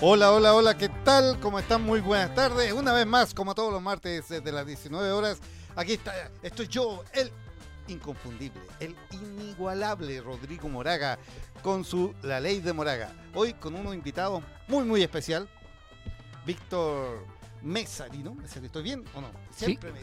[0.00, 1.38] Hola, hola, hola, ¿qué tal?
[1.38, 1.82] ¿Cómo están?
[1.82, 2.72] Muy buenas tardes.
[2.72, 5.38] Una vez más, como todos los martes desde las 19 horas,
[5.76, 7.30] aquí está, estoy yo, el
[7.86, 11.16] inconfundible, el inigualable Rodrigo Moraga,
[11.62, 13.12] con su La Ley de Moraga.
[13.34, 15.48] Hoy con uno invitado muy, muy especial,
[16.44, 17.24] Víctor
[17.62, 18.36] Mesarino.
[18.44, 19.30] ¿Estoy bien o no?
[19.52, 20.00] Siempre me,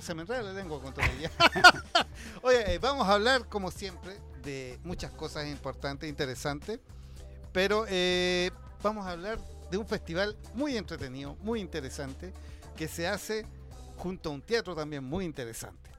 [0.00, 1.30] se me enreda la lengua con todo el
[2.42, 6.80] Oye, eh, vamos a hablar, como siempre, de muchas cosas importantes, interesantes,
[7.50, 8.50] pero eh,
[8.82, 9.38] vamos a hablar
[9.70, 12.32] de un festival muy entretenido, muy interesante,
[12.76, 13.46] que se hace
[13.96, 15.91] junto a un teatro también muy interesante.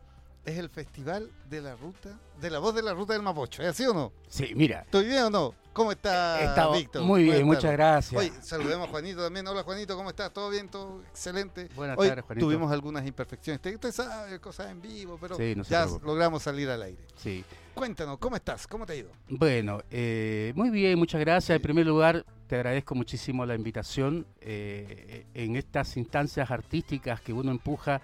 [0.45, 3.69] Es el Festival de la Ruta, de la Voz de la Ruta del Mapocho, ¿es
[3.69, 4.11] así o no?
[4.27, 4.81] Sí, mira.
[4.81, 5.55] ¿Estoy bien o no?
[5.71, 7.01] ¿Cómo está, Víctor?
[7.03, 8.45] Muy bien, muchas gracias.
[8.45, 9.47] Saludemos a Juanito también.
[9.47, 10.33] Hola, Juanito, ¿cómo estás?
[10.33, 10.67] ¿Todo bien?
[10.67, 11.69] ¿Todo excelente?
[11.75, 12.45] Buenas tardes, Juanito.
[12.45, 13.61] Tuvimos algunas imperfecciones.
[13.65, 17.05] Usted sabe, cosas en vivo, pero ya logramos salir al aire.
[17.15, 17.45] Sí.
[17.73, 18.67] Cuéntanos, ¿cómo estás?
[18.67, 19.11] ¿Cómo te ha ido?
[19.29, 21.55] Bueno, eh, muy bien, muchas gracias.
[21.55, 27.49] En primer lugar, te agradezco muchísimo la invitación eh, en estas instancias artísticas que uno
[27.49, 28.01] empuja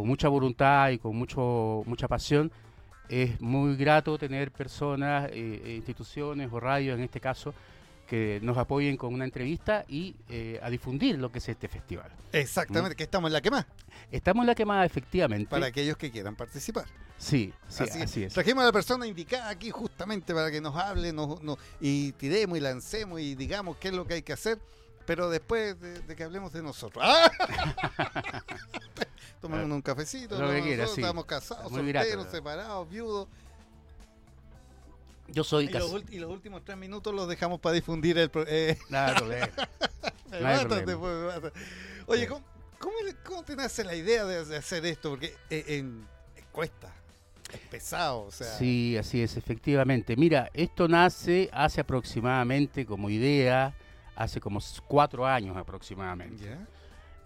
[0.00, 2.50] con mucha voluntad y con mucho, mucha pasión.
[3.10, 7.52] Es muy grato tener personas, eh, instituciones o radios en este caso
[8.08, 12.10] que nos apoyen con una entrevista y eh, a difundir lo que es este festival.
[12.32, 13.66] Exactamente, que estamos en la quema.
[14.10, 15.50] Estamos en la quemada, efectivamente.
[15.50, 16.86] Para aquellos que quieran participar.
[17.18, 18.32] Sí, sí así, es.
[18.32, 21.38] Trajimos a la persona indicada aquí justamente para que nos hable nos,
[21.78, 24.58] y tiremos y lancemos y digamos qué es lo que hay que hacer,
[25.04, 27.04] pero después de, que hablemos de nosotros.
[27.06, 27.30] ¡Ah!
[29.40, 33.28] Tomamos un cafecito, lo que quieras, estamos casados, solteros, separados, viudos.
[35.28, 38.30] Yo soy y, los, y los últimos tres minutos los dejamos para difundir el...
[38.46, 38.76] Eh.
[38.88, 39.48] Nada, problema.
[40.30, 41.52] Pues,
[42.06, 42.44] Oye, ¿cómo,
[43.24, 45.10] cómo, te nace la idea de, hacer esto?
[45.10, 46.06] Porque eh, en,
[46.52, 46.92] cuesta,
[47.52, 48.46] es pesado, o sea...
[48.56, 50.16] Sí, así es, efectivamente.
[50.16, 53.74] Mira, esto nace hace aproximadamente como idea,
[54.14, 56.56] hace como cuatro años aproximadamente.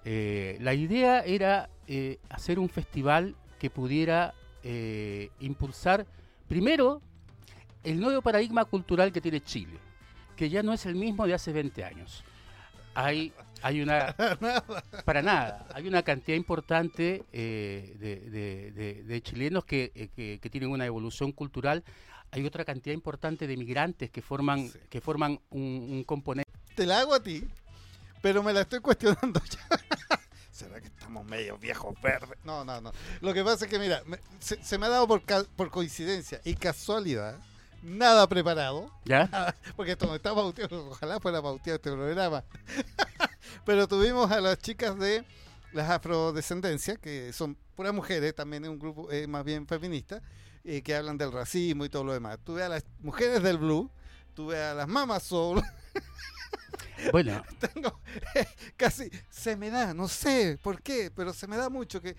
[0.04, 4.34] Eh, la idea era eh, hacer un festival que pudiera
[5.40, 6.06] impulsar,
[6.48, 7.02] primero,
[7.82, 9.78] el nuevo paradigma cultural que tiene Chile,
[10.36, 12.24] que ya no es el mismo de hace 20 años.
[12.94, 13.32] Hay,
[13.62, 14.14] hay una...
[15.04, 15.66] para nada.
[15.74, 21.84] Hay una cantidad importante eh, de, chilenos eh, que, tienen una evolución cultural.
[22.30, 26.50] Hay otra cantidad importante de migrantes que forman, que forman un, componente.
[26.74, 27.44] Te la hago a ti,
[28.24, 29.80] pero me la estoy cuestionando ya.
[30.50, 32.38] ¿Será que estamos medio viejos verdes?
[32.42, 32.90] No, no, no.
[33.20, 34.02] Lo que pasa es que, mira,
[34.38, 35.20] se, me ha dado por,
[35.54, 37.38] por coincidencia y casualidad
[37.82, 38.90] nada preparado.
[39.04, 39.54] ¿Ya?
[39.76, 42.44] Porque esto no está pauteado, ojalá fuera pauteado este programa.
[43.66, 45.22] Pero tuvimos a las chicas de
[45.74, 50.22] las afrodescendencias, que son puras mujeres, también es un grupo eh, más bien feminista,
[50.64, 52.38] eh, que hablan del racismo y todo lo demás.
[52.42, 53.90] Tuve a las mujeres del blue,
[54.32, 55.62] tuve a las mamas soul.
[57.12, 57.42] Bueno.
[57.72, 58.00] Tengo,
[58.34, 62.16] eh, casi, se me da, no sé por qué, pero se me da mucho que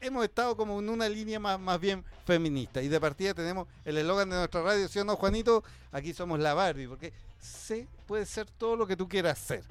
[0.00, 2.82] hemos estado como en una línea más, más bien feminista.
[2.82, 5.62] Y de partida tenemos el eslogan de nuestra radio, ¿sí o no, Juanito?
[5.92, 9.62] Aquí somos la Barbie, porque se puede ser todo lo que tú quieras ser.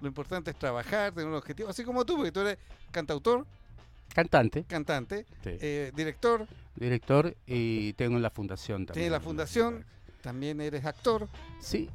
[0.00, 2.58] Lo importante es trabajar, tener un objetivo, así como tú, porque tú eres
[2.90, 3.46] cantautor.
[4.14, 4.64] Cantante.
[4.64, 5.26] Cantante.
[5.44, 6.46] Eh, director.
[6.74, 9.06] Director y tengo la fundación también.
[9.06, 9.84] Sí, la fundación.
[10.22, 11.28] También eres actor.
[11.60, 11.88] Sí.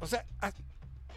[0.00, 0.24] o sea,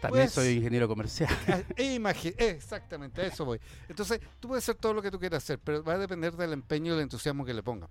[0.00, 1.30] también pues, soy ingeniero comercial.
[1.48, 3.60] Ah, exactamente, a eso voy.
[3.88, 6.52] Entonces, tú puedes hacer todo lo que tú quieras hacer, pero va a depender del
[6.52, 7.90] empeño y el entusiasmo que le pongas.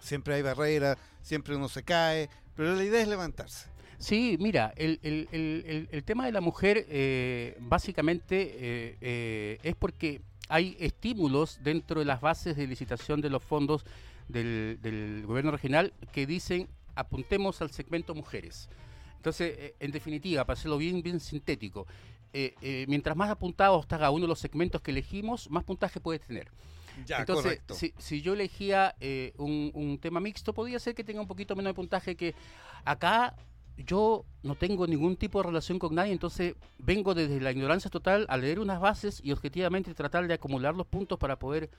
[0.00, 3.68] Siempre hay barreras, siempre uno se cae, pero la idea es levantarse.
[3.98, 10.20] Sí, mira, el, el, el, tema de la mujer eh, básicamente eh, eh, es porque
[10.48, 13.84] hay estímulos dentro de las bases de licitación de los fondos
[14.28, 18.68] del, del gobierno regional que dicen apuntemos al segmento mujeres.
[19.26, 21.84] Entonces, eh, en definitiva, para hacerlo bien, bien sintético,
[22.32, 26.20] eh, eh, mientras más apuntados está uno de los segmentos que elegimos, más puntaje puede
[26.20, 26.48] tener.
[27.04, 28.94] Ya, Entonces, si, si, yo elegía
[29.36, 32.36] un, un, tema mixto, podría ser que tenga un poquito menos de puntaje que
[32.84, 33.34] acá
[33.76, 38.26] yo no tengo ningún tipo de relación con nadie, entonces vengo desde la ignorancia total
[38.28, 41.70] a leer unas bases y objetivamente tratar de acumular los puntos para poder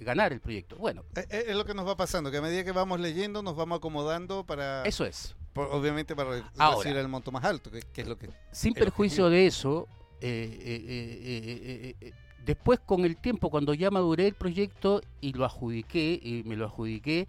[0.00, 0.76] ganar el proyecto.
[0.76, 1.04] Bueno.
[1.14, 3.76] Es, es, lo que nos va pasando, que a medida que vamos leyendo nos vamos
[3.76, 4.82] acomodando para...
[4.84, 8.28] Eso es obviamente para recibir el monto más alto, que, es lo que...
[8.52, 9.88] Sin perjuicio de eso,
[10.20, 12.12] eh, eh, eh,
[12.44, 16.66] después con el tiempo, cuando ya maduré el proyecto y lo adjudiqué, y me lo
[16.66, 17.26] adjudiqué,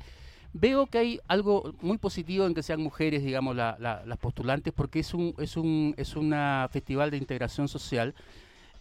[0.53, 5.13] veo que hay algo muy positivo en que sean mujeres, digamos, las postulantes, porque es
[5.13, 8.15] un, es un es una festival de integración social.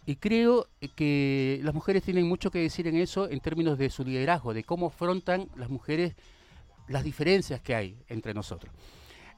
[0.05, 4.05] Y creo que las mujeres tienen mucho que decir en eso en términos de su
[4.05, 6.15] liderazgo, de cómo afrontan las mujeres
[6.87, 8.73] las diferencias que hay entre nosotros.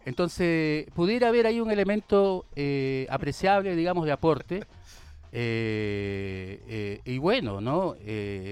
[0.06, 4.64] Entonces, pudiera haber ahí un elemento eh, apreciable, digamos, de aporte.
[5.32, 7.96] Eh, eh, y bueno, ¿no?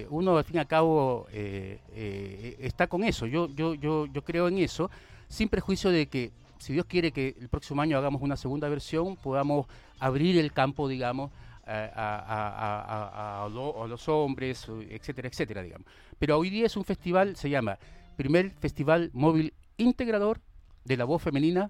[0.10, 3.26] uno al fin y al cabo está con eso.
[3.26, 4.90] Yo, yo, yo, yo creo en eso,
[5.28, 9.16] sin prejuicio de que, si Dios quiere que el próximo año hagamos una segunda versión,
[9.16, 9.68] podamos
[10.00, 11.32] abrir el campo, digamos,
[11.66, 15.88] a, a, los hombres, etcétera, etcétera, digamos.
[16.20, 17.78] Pero hoy día es un festival, se llama
[18.16, 20.42] Primer Festival Móvil Integrador
[20.86, 21.70] de la Voz Femenina,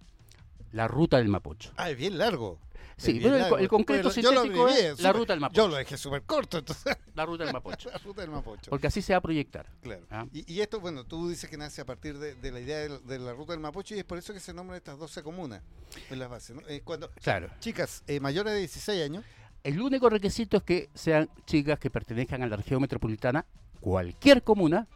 [0.72, 1.72] La Ruta del Mapocho.
[1.76, 2.60] Ah, es bien largo.
[2.98, 5.62] Sí, el, concreto sintético es la ruta del Mapocho.
[5.62, 6.98] Yo lo dejé súper corto, entonces.
[7.16, 7.90] La ruta del Mapocho.
[7.94, 8.70] la ruta del Mapocho.
[8.70, 9.66] Porque así se va a proyectar.
[9.82, 10.06] Claro.
[10.12, 10.26] ¿ah?
[10.32, 13.54] Y, esto, bueno, tú dices que nace a partir de, la idea de, la ruta
[13.54, 15.62] del Mapocho y es por eso que se nombran estas 12 comunas
[16.10, 16.56] en las bases.
[16.56, 16.62] ¿no?
[16.84, 17.50] cuando, claro.
[17.60, 19.24] Chicas eh, mayores de 16 años.
[19.64, 23.46] El único requisito es que sean chicas que pertenezcan a la región metropolitana,
[23.80, 24.88] cualquier comuna,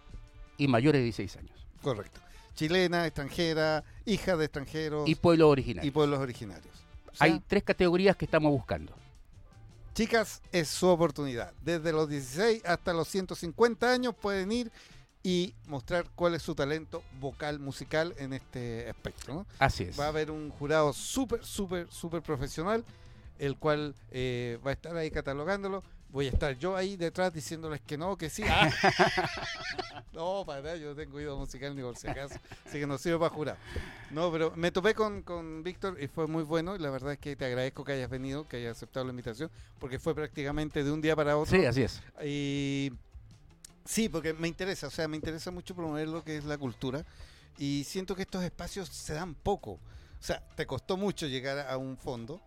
[0.58, 1.68] y mayores de 16 años.
[1.82, 2.20] Correcto.
[2.54, 5.10] Chilena, extranjera, hija de extranjeros.
[5.10, 5.88] Y pueblos originarios.
[5.88, 6.74] Y pueblos originarios.
[7.20, 8.94] Hay tres categorías que estamos buscando.
[9.94, 11.54] Chicas, es su oportunidad.
[11.62, 14.72] Desde los 16 hasta los 150 años pueden ir
[15.24, 19.46] y mostrar cuál es su talento vocal, musical en este aspecto.
[19.60, 20.00] Así es.
[20.00, 22.84] Va a haber un jurado súper, súper, súper profesional,
[23.38, 27.82] el cual eh, va a estar ahí catalogándolo voy a estar yo ahí detrás diciéndoles
[27.82, 28.44] que no, que sí.
[30.14, 32.36] no, para yo tengo oído musical ni por si acaso,
[32.66, 33.58] así que no sirve para jurar.
[34.12, 37.20] No, pero me topé con, con Víctor y fue muy bueno y la verdad es
[37.20, 39.50] que te agradezco que hayas venido, que hayas aceptado la invitación,
[39.80, 41.58] porque fue prácticamente de un día para otro.
[41.58, 42.02] Sí, así es.
[42.24, 42.92] Y
[43.86, 47.06] sí, porque me interesa, o sea, me interesa mucho promover lo que es la cultura
[47.58, 49.72] y siento que estos espacios se dan poco.
[49.72, 52.42] O sea, te costó mucho llegar a un fondo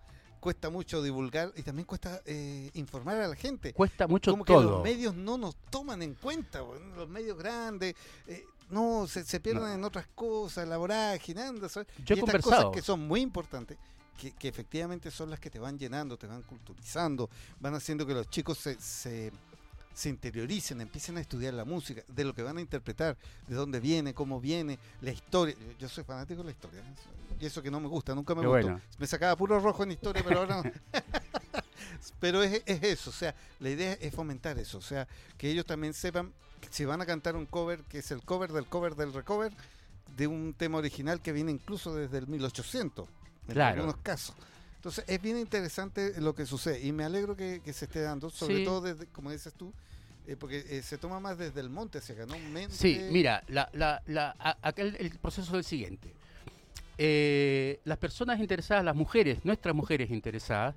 [0.44, 3.72] cuesta mucho divulgar y también cuesta eh, informar a la gente.
[3.72, 4.60] Cuesta mucho Como todo.
[4.60, 6.60] que los medios no nos toman en cuenta,
[6.94, 7.94] los medios grandes,
[8.26, 11.66] eh, no, se, pierden en otras cosas, la vorágine, anda,
[12.04, 13.78] Yo y estas cosas que son muy importantes,
[14.18, 18.28] que, efectivamente son las que te van llenando, te van culturizando, van haciendo que los
[18.28, 19.32] chicos se, se,
[19.94, 23.16] se interioricen, empiecen a estudiar la música, de lo que van a interpretar,
[23.48, 25.56] de dónde viene, cómo viene, la historia.
[25.78, 26.82] Yo soy fanático de la historia.
[27.46, 28.80] Eso que no me gusta, nunca me gustó.
[28.98, 30.72] Me sacaba puro rojo en historia, pero ahora no.
[32.20, 35.06] pero es, eso, o sea, la idea es fomentar eso, o sea,
[35.36, 38.52] que ellos también sepan que si van a cantar un cover, que es el cover
[38.52, 39.52] del cover del recover,
[40.16, 43.08] de un tema original que viene incluso desde el 1800,
[43.48, 44.34] en algunos casos.
[44.76, 48.64] Entonces es bien interesante lo que sucede y me alegro que, se esté dando, sobre
[48.64, 49.72] todo desde, como dices tú,
[50.26, 52.36] eh, porque eh, se toma más desde el monte hacia acá, ¿no?
[52.70, 56.14] Sí, mira, la, la, la, el proceso es el siguiente.
[56.96, 60.76] Eh, las personas interesadas, las mujeres, nuestras mujeres interesadas,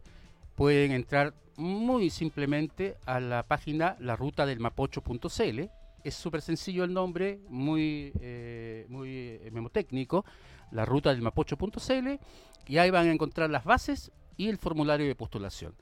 [0.55, 5.69] pueden entrar muy simplemente a la página larutadelmapocho.cl.
[6.03, 10.25] Es súper sencillo el nombre, muy, eh, muy eh, memotécnico,
[10.71, 12.19] larutadelmapocho.cl,
[12.67, 15.75] y ahí van a encontrar las bases y el formulario de postulación.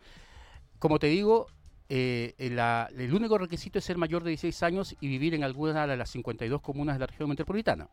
[0.80, 1.48] Como te digo,
[1.88, 6.10] el único requisito es ser mayor de 16 años y vivir en alguna de las
[6.10, 7.88] 52 comunas de la región metropolitana.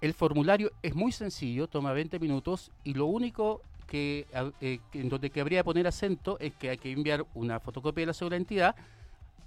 [0.00, 4.26] El formulario es muy sencillo, toma 20 minutos y lo único que,
[4.60, 8.06] eh, en donde que habría poner acento es que hay que enviar una fotocopia de
[8.06, 8.76] la segunda entidad.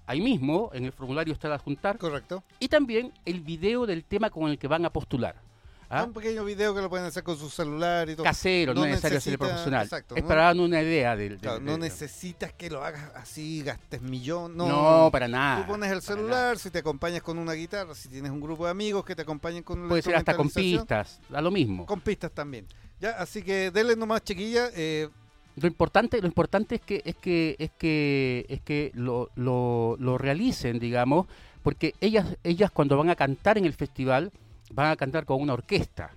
[0.07, 1.97] Ahí mismo, en el formulario está la juntar.
[1.97, 2.43] Correcto.
[2.59, 5.35] Y también el video del tema con el que van a postular.
[5.93, 6.05] ¿Ah?
[6.05, 8.23] Un pequeño video que lo pueden hacer con su celular y todo.
[8.23, 9.89] Casero, no, es necesario ser profesional.
[10.15, 11.37] es para dar una idea del.
[11.61, 14.55] no necesitas que lo hagas así, gastes millón.
[14.55, 15.65] No, no para nada.
[15.65, 18.71] Tú pones el celular, si te acompañas con una guitarra, si tienes un grupo de
[18.71, 21.85] amigos que te acompañen con Puede ser hasta con pistas, da lo mismo.
[21.85, 22.65] Con pistas también.
[23.01, 24.69] Ya, así que denle nomás, chiquilla.
[24.73, 25.09] Eh,
[25.57, 30.17] lo importante, lo importante es que es que es que es que lo, lo, lo
[30.17, 31.27] realicen, digamos,
[31.63, 34.31] porque ellas ellas cuando van a cantar en el festival
[34.73, 36.11] van a cantar con una orquesta.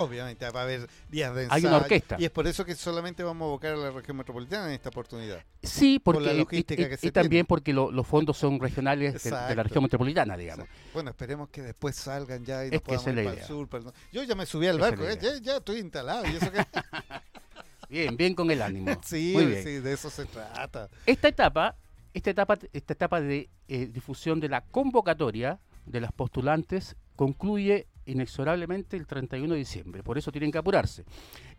[0.00, 1.56] Obviamente, va a haber días de ensayo.
[1.56, 2.16] Hay una orquesta.
[2.18, 4.88] Y es por eso que solamente vamos a abocar a la región metropolitana en esta
[4.88, 5.44] oportunidad.
[5.62, 9.30] Sí, porque la logística y, que se y también porque los fondos son regionales de,
[9.30, 10.66] la región metropolitana, digamos.
[10.94, 13.68] Bueno, esperemos que después salgan ya y nos podamos ir para el sur.
[14.10, 16.24] Yo ya me subí al barco, eh, ya, estoy instalado.
[17.90, 18.98] bien, bien con el ánimo.
[19.04, 20.88] sí, sí, de eso se trata.
[21.04, 21.76] Esta etapa,
[22.14, 28.96] esta etapa, esta etapa de eh, difusión de la convocatoria de las postulantes concluye inexorablemente
[28.96, 31.04] el 31 de diciembre, por eso tienen que apurarse.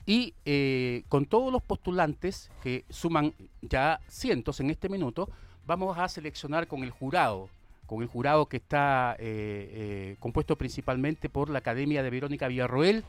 [0.05, 5.29] Y eh, con todos los postulantes, que suman ya cientos en este minuto,
[5.65, 7.50] vamos a seleccionar con el jurado,
[7.86, 9.70] con el jurado que está eh,
[10.10, 13.03] eh, compuesto principalmente por la Academia de Verónica Villarroel,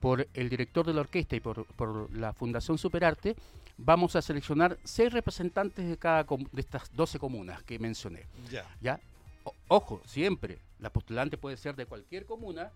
[0.00, 1.66] por el director de la orquesta y por,
[2.12, 3.36] la Fundación Superarte,
[3.78, 8.26] vamos a seleccionar seis representantes de cada de estas 12 comunas que mencioné.
[8.50, 8.66] Ya.
[8.80, 9.00] ¿Ya?
[9.68, 12.70] Ojo, siempre, la postulante puede ser de cualquier comuna,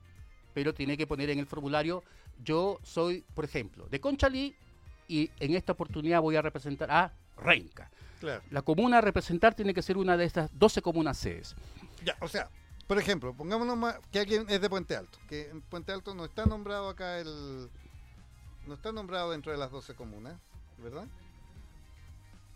[0.54, 2.02] pero tiene que poner en el formulario
[2.42, 4.54] yo soy, por ejemplo, de Conchalí
[5.08, 7.90] y en esta oportunidad voy a representar a Renca.
[8.20, 8.42] Claro.
[8.50, 11.54] La comuna a representar tiene que ser una de estas 12 comunas sedes.
[12.04, 12.49] Ya, o sea,
[12.87, 16.25] por ejemplo, pongámonos más que alguien es de Puente Alto, que en Puente Alto no
[16.25, 17.68] está nombrado acá el.
[18.66, 20.35] No está nombrado dentro de las 12 comunas,
[20.78, 21.06] ¿verdad?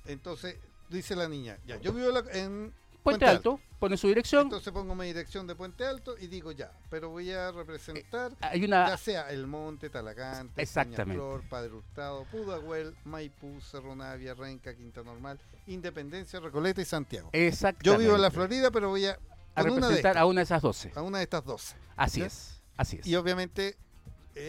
[0.07, 0.57] Entonces,
[0.88, 4.42] dice la niña, ya, yo vivo la- en Puente, Alto, pone su dirección.
[4.42, 8.61] Entonces pongo mi dirección de Puente Alto y digo ya, pero voy a representar Hay
[8.61, 8.97] ya una.
[8.97, 10.66] sea El Monte, Talagante.
[10.66, 17.30] Peñaflor, Padre Hurtado, Pudahuel, Maipú, Cerro Navia, Renca, Quinta Normal, Independencia, Recoleta y Santiago.
[17.33, 17.87] Exactamente.
[17.87, 19.19] Yo vivo en la Florida, pero voy a,
[19.54, 20.92] A una representar a una de esas 12.
[20.95, 21.76] a una de estas 12.
[21.97, 22.26] Así ¿Ya?
[22.26, 22.62] es.
[22.76, 23.07] Así es.
[23.07, 23.76] Y obviamente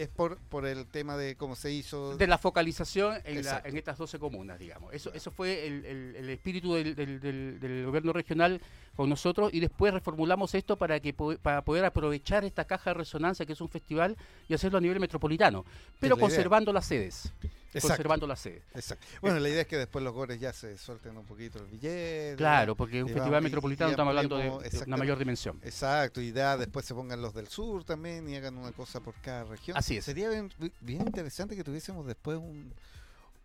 [0.00, 2.16] es por, por el tema de cómo se hizo.
[2.16, 4.92] de la focalización en, la- en estas 12 comunas, digamos.
[4.94, 5.16] Eso, Claro.
[5.18, 8.60] eso fue el, el- el espíritu del, del- del- del gobierno regional
[8.96, 13.46] con nosotros y después reformulamos esto para que para poder aprovechar esta caja de resonancia
[13.46, 14.16] que es un festival
[14.48, 15.64] y hacerlo a nivel metropolitano,
[15.98, 16.28] pero la idea.
[16.28, 17.32] conservando las sedes.
[17.74, 17.88] Exacto.
[17.88, 18.62] Conservando las sedes.
[18.74, 19.06] Exacto.
[19.22, 22.34] Bueno, la idea es que después los gores ya se suelten un poquito el billete.
[22.36, 24.50] Claro, porque un festival vamos- metropolitano estamos hablando de,
[24.86, 25.58] una mayor dimensión.
[25.62, 29.14] Exacto, y ya después se pongan los del sur también y hagan una cosa por
[29.22, 29.76] cada región.
[29.76, 30.04] Así es.
[30.04, 32.74] Sería bien, bien interesante que tuviésemos después un,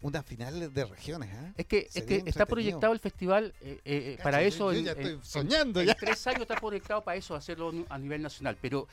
[0.01, 1.29] una final de regiones.
[1.33, 1.53] ¿ah?
[1.57, 4.71] Es que, es que está proyectado el festival eh, eh, Cacha, para eso.
[4.71, 5.95] yo ya en- estoy en- soñando en ya.
[5.95, 8.57] tres años está proyectado para eso, hacerlo a nivel nacional.
[8.61, 8.87] Pero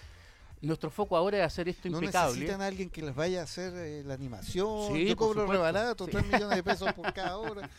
[0.62, 2.32] nuestro foco ahora es hacer esto No impecable.
[2.34, 4.94] necesitan a alguien que les vaya a hacer eh, la animación.
[4.94, 6.12] Sí, Yo cobro rebarato, Sí.
[6.12, 7.68] 3 millones de pesos por cada hora.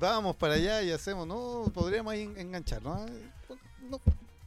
[0.00, 3.00] Vamos para allá y hacemos, no, podríamos ahí en- engancharnos.
[3.00, 3.06] ¿ah?
[3.88, 4.00] No,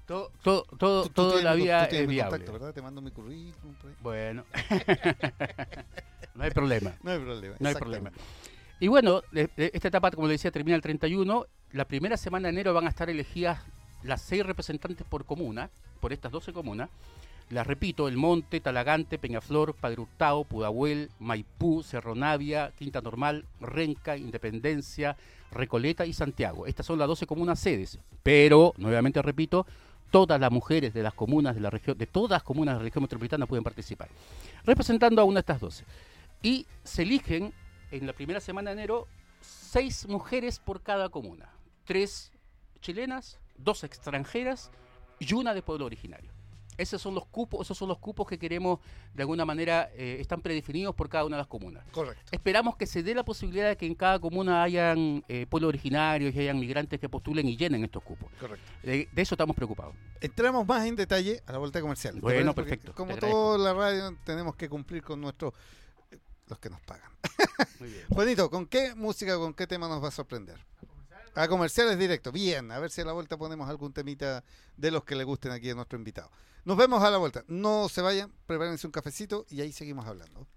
[0.08, 2.30] Todo, todo, todo, tú- tú todo tienes la tú vida es viable.
[2.32, 2.74] contacto, ¿verdad?
[2.74, 3.76] Te mando mi currículum.
[4.02, 4.46] Bueno,
[6.36, 6.94] no hay problema.
[7.04, 7.56] No hay problema.
[7.60, 8.12] No hay problema.
[8.80, 9.22] Y bueno,
[9.58, 11.46] esta etapa, como le decía, termina el 31.
[11.74, 13.60] La primera semana de enero van a estar elegidas
[14.04, 16.90] las seis representantes por comuna, por estas 12 comunas.
[17.50, 24.18] Las repito, El Monte, Talagante, Peñaflor, Padre Hurtado, Pudahuel, Maipú, Cerro Navia, Quinta Normal, Renca,
[24.18, 25.16] Independencia,
[25.52, 26.66] Recoleta y Santiago.
[26.68, 28.00] Estas son las 12 comunas sedes.
[28.22, 29.66] Pero, nuevamente repito,
[30.12, 32.84] todas las mujeres de las comunas de la región, de todas las comunas de la
[32.84, 34.10] región metropolitana pueden participar,
[34.64, 35.86] representando a una de estas 12.
[36.44, 37.54] Y se eligen
[37.92, 39.08] en la primera semana de enero
[39.42, 41.50] seis mujeres por cada comuna.
[41.86, 42.32] Tres
[42.82, 44.72] chilenas, dos extranjeras
[45.20, 46.37] y una de pueblo originario.
[46.78, 48.80] Esos son los cupos, esos son los cupos que queremos,
[49.14, 51.84] de alguna manera, eh, están predefinidos por cada una de las comunas.
[51.92, 52.24] Correcto.
[52.32, 56.34] Esperamos que se dé la posibilidad de que en cada comuna hayan eh, pueblos originarios
[56.36, 58.32] y hayan migrantes que postulen y llenen estos cupos.
[58.40, 58.66] Correcto.
[58.84, 59.96] De, de eso estamos preocupados.
[60.22, 62.16] Entramos más en detalle a la vuelta comercial.
[62.16, 62.54] ¿te Bueno?
[62.54, 65.54] Porque perfecto, Como toda la radio, tenemos que cumplir con nuestros.
[66.48, 67.12] los que nos pagan.
[67.80, 68.06] Muy bien.
[68.14, 70.58] Juanito, ¿con qué música, con qué tema nos va a sorprender?
[71.38, 72.32] A comerciales directo.
[72.32, 74.44] Bien, a ver si a la vuelta ponemos algún temita
[74.75, 76.32] de los que le gusten aquí a nuestro invitado.
[76.65, 77.44] Nos vemos a la vuelta.
[77.48, 80.48] No se vayan, prepárense un cafecito y ahí seguimos hablando.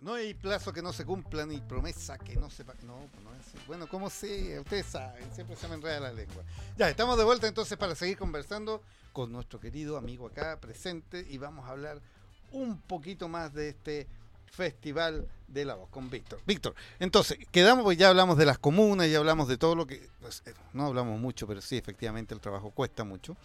[0.00, 2.62] No hay plazo que no se cumpla ni promesa que no se...
[2.62, 3.66] No, pues no es.
[3.66, 6.44] Bueno, como sé, ustedes saben, siempre se me enreda la lengua.
[6.76, 8.82] Ya, estamos de vuelta entonces para seguir conversando
[9.14, 12.02] con nuestro querido amigo acá presente y vamos a hablar
[12.50, 14.08] un poquito más de este
[14.52, 16.40] festival de la voz con Víctor.
[16.46, 20.08] Víctor, entonces, quedamos, pues ya hablamos de las comunas, ya hablamos de todo lo que...
[20.20, 23.36] pues, eh, no hablamos mucho, pero sí, efectivamente el trabajo cuesta mucho.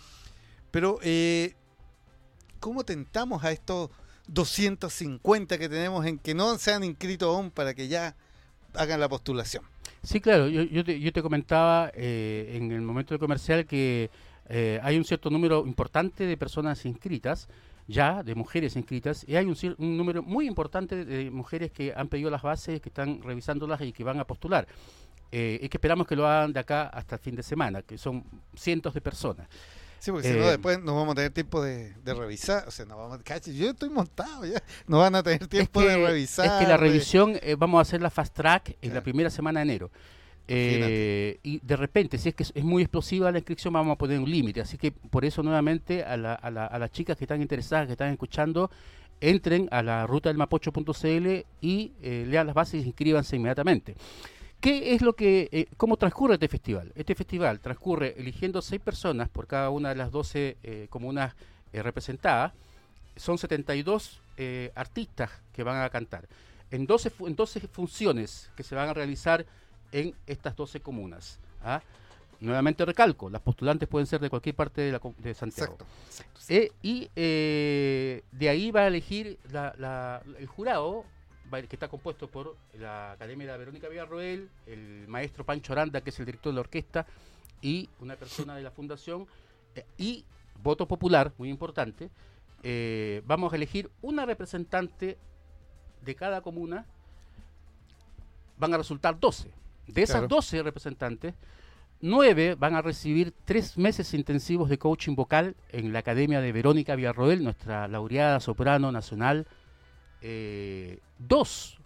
[0.70, 1.56] Pero, eh,
[2.60, 3.90] ¿cómo tentamos a estos
[4.28, 8.16] 250 que tenemos en que no se han inscrito aún para que ya
[8.74, 9.64] hagan la postulación?
[10.04, 14.10] Sí, claro, yo, yo, te, yo te comentaba eh, en el momento de comercial que
[14.50, 17.48] eh, hay un cierto número importante de personas inscritas,
[17.88, 22.08] ya, de mujeres inscritas, y hay un, un número muy importante de mujeres que han
[22.08, 24.68] pedido las bases, que están revisándolas y que van a postular.
[25.32, 27.98] Eh, y que esperamos que lo hagan de acá hasta el fin de semana, que
[27.98, 28.24] son
[28.56, 29.48] cientos de personas.
[30.00, 32.68] Sí, porque si no, Eh, después no vamos a tener tiempo de, de revisar.
[32.68, 34.62] O sea, no vamos, cacho, yo estoy montado ya.
[34.86, 36.46] No van a tener tiempo es de revisar.
[36.46, 39.60] Es que la revisión eh, vamos a hacer la fast track en la primera semana
[39.60, 39.92] de enero.
[40.50, 44.20] Eh, y de repente, si es que es, muy explosiva la inscripción, vamos a poner
[44.20, 44.62] un límite.
[44.62, 47.88] Así que por eso nuevamente a, la- a la- a las chicas que están interesadas,
[47.88, 48.72] que están escuchando,
[49.20, 53.96] entren a la ruta del mapocho.cl y eh, lean las bases y inscríbanse inmediatamente.
[54.62, 56.92] ¿Qué es lo que, eh, cómo transcurre este festival?
[56.96, 61.36] Este festival transcurre eligiendo seis personas por cada una de las 12 eh, comunas
[61.74, 62.54] representadas.
[63.16, 66.28] Son 72 eh, artistas que van a cantar
[66.72, 69.46] en 12, fu- en 12 funciones que se van a realizar
[69.92, 71.40] en estas 12 comunas.
[71.64, 71.82] ¿ah?
[72.40, 75.78] Nuevamente recalco, las postulantes pueden ser de cualquier parte de, la de Santiago.
[76.08, 76.40] Exacto.
[76.50, 81.04] Eh, y eh, de ahí va a elegir la- la- el jurado,
[81.52, 86.12] va- que está compuesto por la Academia de Verónica Villarroel, el maestro Pancho Aranda, que
[86.12, 87.06] es el director de la orquesta,
[87.62, 89.26] y una persona de la fundación,
[89.76, 90.24] eh, y
[90.62, 92.10] voto popular, muy importante,
[93.26, 95.18] vamos a elegir una representante
[96.04, 96.86] de cada comuna.
[98.58, 99.50] Van a resultar 12.
[99.88, 100.28] De esas Claro.
[100.28, 101.34] 12 representantes,
[102.02, 106.96] 9 van a recibir tres meses intensivos de coaching vocal en la Academia de Verónica
[106.96, 109.48] Villarroel, nuestra laureada soprano nacional.
[110.22, 111.80] Eh, dos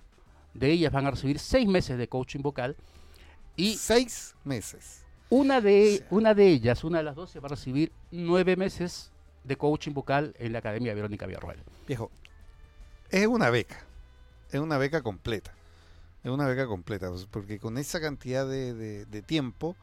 [0.54, 2.76] de ellas van a recibir seis meses de coaching vocal
[3.56, 5.06] y Seis meses.
[5.30, 9.12] una de, una de ellas, una de las 12, va a recibir nueve meses
[9.44, 11.60] de coaching vocal en la Academia Verónica Villarroel.
[11.88, 12.12] Viejo,
[13.10, 13.78] es una beca.
[14.52, 15.54] Es una beca completa.
[16.24, 17.10] Es una beca completa.
[17.10, 19.76] pues, Porque con esa cantidad de, de- de tiempo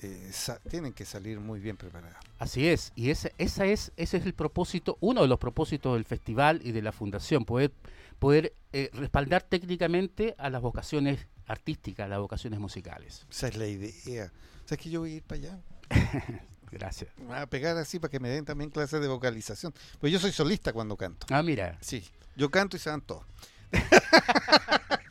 [0.00, 0.30] eh,
[0.70, 2.16] tienen que salir muy bien preparadas.
[2.38, 6.04] Así es, y ese, esa es, ese es el propósito, uno de los propósitos del
[6.04, 7.72] festival y de la fundación, poder,
[8.18, 13.26] poder eh, respaldar técnicamente a las vocaciones artísticas, a las vocaciones musicales.
[13.30, 14.32] Esa es la idea.
[14.64, 15.58] ¿Sabes que yo voy a ir para allá?
[16.72, 17.10] Gracias.
[17.18, 19.72] Me voy a pegar así para que me den también clases de vocalización.
[20.00, 21.26] Pues yo soy solista cuando canto.
[21.30, 22.02] Ah, mira, Sí,
[22.34, 23.24] yo canto y se dan todos.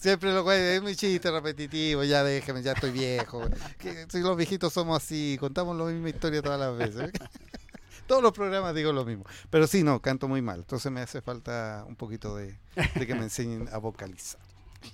[0.00, 3.42] Siempre lo güey, es mi chiste repetitivo, ya déjame, ya estoy viejo.
[3.78, 7.10] Que, si los viejitos somos así, contamos la misma historia todas las veces.
[8.06, 9.24] Todos los programas digo lo mismo.
[9.50, 10.58] Pero sí, no, canto muy mal.
[10.60, 12.58] Entonces me hace falta un poquito de,
[12.96, 14.40] de que me enseñen a vocalizar.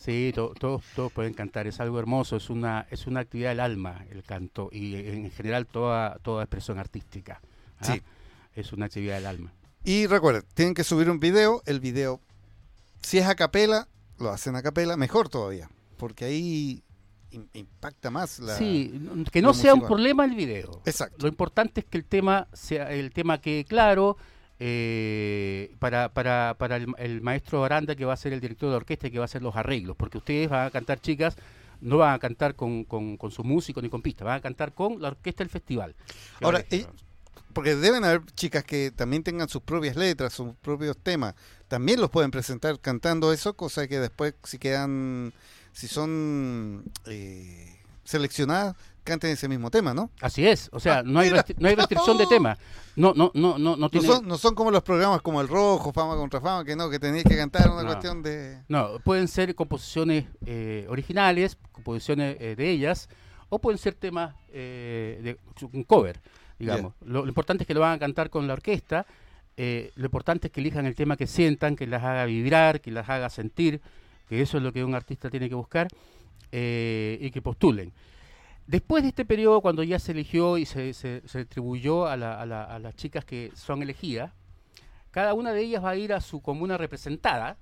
[0.00, 3.60] sí, to- todos, todos pueden cantar, es algo hermoso, es una, es una actividad del
[3.60, 7.40] alma el canto y en general toda, toda expresión artística.
[7.78, 7.84] ¿ah?
[7.86, 8.02] Sí.
[8.54, 9.50] Es una actividad del alma.
[9.82, 11.62] Y recuerden, tienen que subir un video.
[11.64, 12.20] El video,
[13.00, 15.68] si es a capela, lo hacen a capela, mejor todavía.
[15.96, 16.82] Porque ahí
[17.32, 18.56] im- impacta más la.
[18.56, 18.92] sí,
[19.32, 20.82] que no la sea un problema el video.
[20.84, 21.16] Exacto.
[21.20, 24.16] Lo importante es que el tema sea el tema quede claro
[24.58, 28.76] eh, para, para, para el, el maestro Aranda que va a ser el director de
[28.76, 31.36] orquesta y que va a hacer los arreglos, porque ustedes van a cantar chicas,
[31.80, 34.72] no van a cantar con, con, con su músico ni con pista, van a cantar
[34.72, 35.94] con la orquesta del festival.
[36.40, 36.86] Ahora, eh,
[37.56, 41.34] Porque deben haber chicas que también tengan sus propias letras, sus propios temas.
[41.68, 45.32] También los pueden presentar cantando eso, cosa que después, si quedan,
[45.72, 50.10] si son eh, seleccionadas, canten ese mismo tema, ¿no?
[50.20, 52.58] Así es, o sea, Ah, no hay, no hay restricción de tema.
[52.94, 55.94] No, no, no, no, no No son, no son como los programas como El Rojo,
[55.94, 57.86] Fama contra Fama, que no, que tenéis que cantar una No.
[57.88, 58.64] cuestión de...
[58.68, 63.08] No, pueden ser composiciones eh, originales, composiciones eh, de ellas,
[63.48, 66.20] o pueden ser temas eh, de un cover,
[66.58, 66.94] digamos.
[67.04, 69.06] Lo, lo importante es que lo van a cantar con la orquesta,
[69.56, 72.90] eh, lo importante es que elijan el tema que sientan, que las haga vibrar, que
[72.90, 73.80] las haga sentir,
[74.28, 75.88] que eso es lo que un artista tiene que buscar,
[76.52, 77.92] eh, y que postulen.
[78.66, 82.40] Después de este periodo, cuando ya se eligió y se, se, se atribuyó a, la-
[82.40, 84.32] a la- a las chicas que son elegidas,
[85.12, 87.56] cada una de ellas va a ir a su comuna representada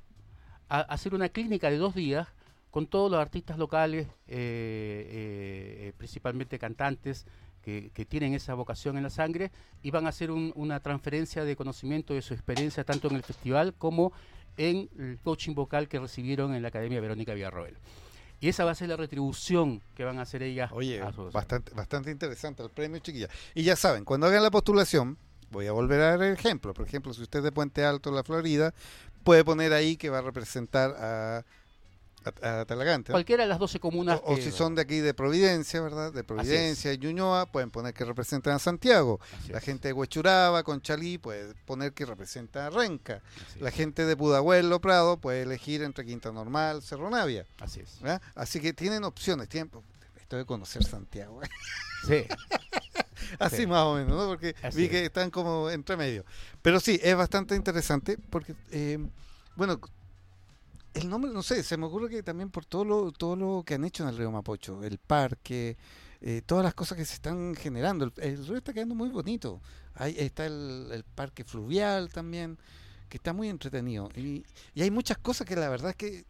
[0.69, 2.27] a, a hacer una clínica de dos días
[2.71, 7.27] con todos los artistas locales, eh, principalmente cantantes,
[7.64, 9.50] que, que tienen esa vocación en la sangre
[9.83, 13.22] y van a hacer un- una transferencia de conocimiento de su experiencia tanto en el
[13.22, 14.12] festival como
[14.57, 17.77] en el coaching vocal que recibieron en la Academia Verónica Villarroel.
[18.40, 20.70] Y esa va a ser la retribución que van a hacer ellas.
[20.72, 23.29] Oye, a su- bastante, bastante interesante el premio, chiquilla.
[23.55, 25.16] Y ya saben, cuando hagan la postulación,
[25.50, 26.74] voy a volver a dar el ejemplo.
[26.74, 28.74] Por ejemplo, si usted es de Puente Alto, la Florida,
[29.22, 31.44] puede poner ahí que va a representar a,
[32.43, 33.13] a, a Talagante.
[33.13, 33.15] ¿no?
[33.15, 34.21] Cualquiera de las 12 comunas.
[34.25, 36.13] O, o si son de aquí de Providencia, ¿verdad?
[36.13, 39.21] De Providencia y Ñuñoa, pueden poner que representan a Santiago.
[39.41, 43.23] Así La es, gente de Huechuraba, Conchalí, puede poner que representa a Renca.
[43.49, 47.47] así La es, gente de Pudahuel, Prado, puede elegir entre Quinta Normal, Cerro Navia.
[47.61, 48.01] Así es.
[48.01, 48.21] ¿verdad?
[48.35, 49.49] Así que tienen opciones.
[49.49, 49.71] Tienen...
[50.17, 51.43] Esto de conocer Santiago.
[51.43, 51.49] ¿eh?
[52.07, 52.25] Sí.
[53.39, 53.67] Así Sí.
[53.67, 54.27] más o menos, ¿no?
[54.27, 56.25] Porque Así vi que están como entre medio.
[56.63, 58.99] Pero sí, es bastante interesante porque, eh,
[59.57, 59.81] bueno,
[60.95, 63.75] el nombre, no sé, se me ocurre que también por todo lo, todo lo que
[63.75, 65.77] han hecho en el río Mapocho, el parque,
[66.21, 68.13] eh, todas las cosas que se están generando.
[68.17, 69.61] El, río está quedando muy bonito.
[69.95, 72.59] Ahí está el, el parque fluvial también,
[73.09, 74.09] que está muy entretenido.
[74.17, 76.25] Y, y hay muchas cosas que la verdad es que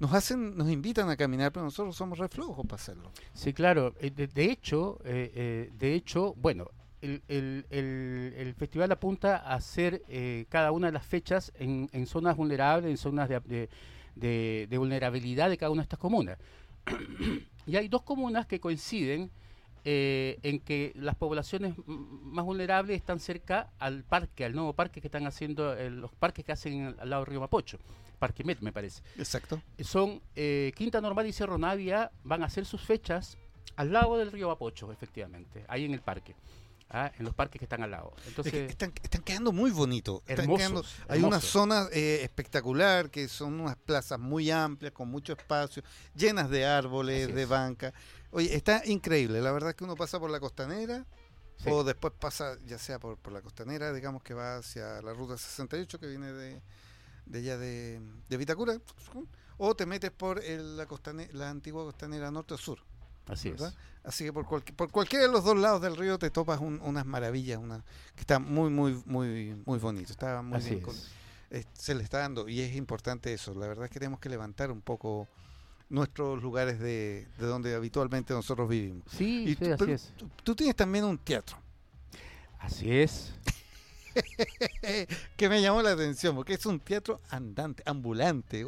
[0.00, 3.12] nos hacen, nos invitan a caminar, pero nosotros somos re flojos para hacerlo.
[3.34, 3.94] Sí, claro.
[4.00, 6.70] Eh, De, de hecho, eh, eh, de hecho, bueno,
[7.02, 11.88] el, el- el- el festival apunta a hacer eh, cada una de las fechas en,
[11.92, 13.68] en zonas vulnerables, en zonas de, de-
[14.16, 16.38] de- de vulnerabilidad de cada una de estas comunas.
[17.66, 19.30] y hay dos comunas que coinciden
[19.84, 25.08] eh, en que las poblaciones más vulnerables están cerca al parque, al nuevo parque que
[25.08, 27.78] están haciendo, eh, los parques que hacen al lado del río Mapocho,
[28.18, 29.62] Parque Met me parece Exacto.
[29.80, 33.38] son eh, Quinta Normal y Cerro Navia van a hacer sus fechas
[33.76, 36.34] al lado del río Apocho, efectivamente, ahí en el parque,
[36.90, 37.12] ¿ah?
[37.18, 38.12] en los parques que están al lado.
[38.16, 40.22] Es que Entonces, están, están quedando muy bonitos.
[41.08, 45.82] Hay una zona eh, espectacular que son unas plazas muy amplias, con mucho espacio,
[46.14, 47.92] llenas de árboles, de bancas.
[48.32, 49.40] Oye, está increíble.
[49.40, 51.04] La verdad es que uno pasa por la costanera
[51.66, 55.36] O después pasa ya sea por, por la costanera, digamos que va hacia la ruta
[55.36, 56.62] 68 que viene de,
[57.26, 58.78] de allá de, de Vitacura,
[59.58, 62.54] o te metes por el, la, costanera, la antigua costanera norte
[63.26, 63.74] Así es.
[64.02, 67.58] Así que por, por cualquiera de los dos lados del río te topas unas maravillas,
[67.58, 70.12] una que está muy, muy, muy, muy bonito.
[70.12, 70.82] Está muy bien.
[71.74, 73.54] se le está dando y es importante eso.
[73.54, 75.28] La verdad es que tenemos que levantar un poco
[75.90, 79.04] nuestros lugares de, de donde habitualmente nosotros vivimos.
[79.10, 80.12] Sí, sí así es.
[80.42, 81.58] Tú, tienes también un teatro.
[82.58, 83.34] Así es.
[85.36, 88.64] que me llamó la atención, porque es un teatro andante, ambulante.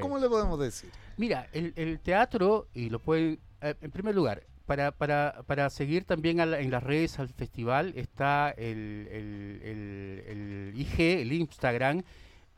[0.00, 0.90] ¿Cómo le podemos decir?
[1.16, 6.04] Mira, el, el teatro, y lo pueden, eh, en primer lugar, para, para, para seguir
[6.04, 12.02] también en las redes al festival está el, el, el, el IG, el Instagram,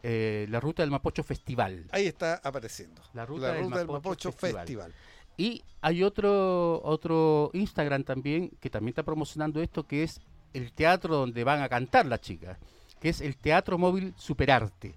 [0.02, 1.86] eh, la ruta del Mapocho Festival.
[1.90, 3.02] Ahí está apareciendo.
[3.12, 4.92] La ruta, del, Mapocho, Festival.
[5.36, 10.20] Y hay otro otro Instagram también que también está promocionando esto que es
[10.54, 12.58] el teatro donde van a cantar las chicas,
[13.00, 14.94] que es el Teatro Móvil Superarte.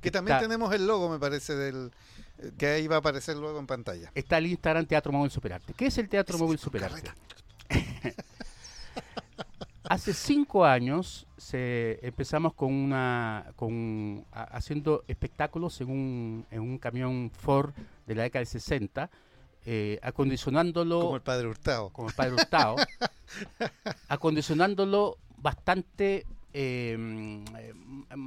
[0.00, 1.90] Que también tenemos el logo, me parece, del
[2.56, 4.10] que ahí va a aparecer luego en pantalla.
[4.14, 5.74] Está el Instagram Teatro Móvil Superarte.
[5.74, 7.10] ¿Qué es el Teatro Móvil Superarte?
[9.88, 17.30] Hace cinco años se, empezamos con una con haciendo espectáculos en un, en un camión
[17.30, 17.72] Ford
[18.06, 19.10] de la década del 60,
[19.64, 21.00] eh, acondicionándolo...
[21.00, 21.88] Como el Padre Hurtado.
[21.90, 22.76] Como el Padre Hurtado.
[24.08, 26.26] acondicionándolo bastante
[26.58, 27.44] em,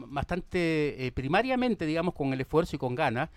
[0.10, 3.30] bastante eh, primariamente, digamos, con el esfuerzo y con ganas,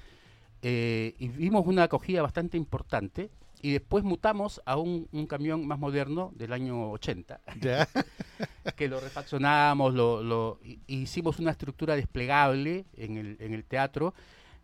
[0.62, 3.30] eh, y vimos una acogida bastante importante
[3.60, 7.40] y después mutamos a un, camión más moderno del año 80,
[8.76, 14.14] que lo refaccionamos, lo, lo, hicimos una estructura desplegable en el, en el teatro,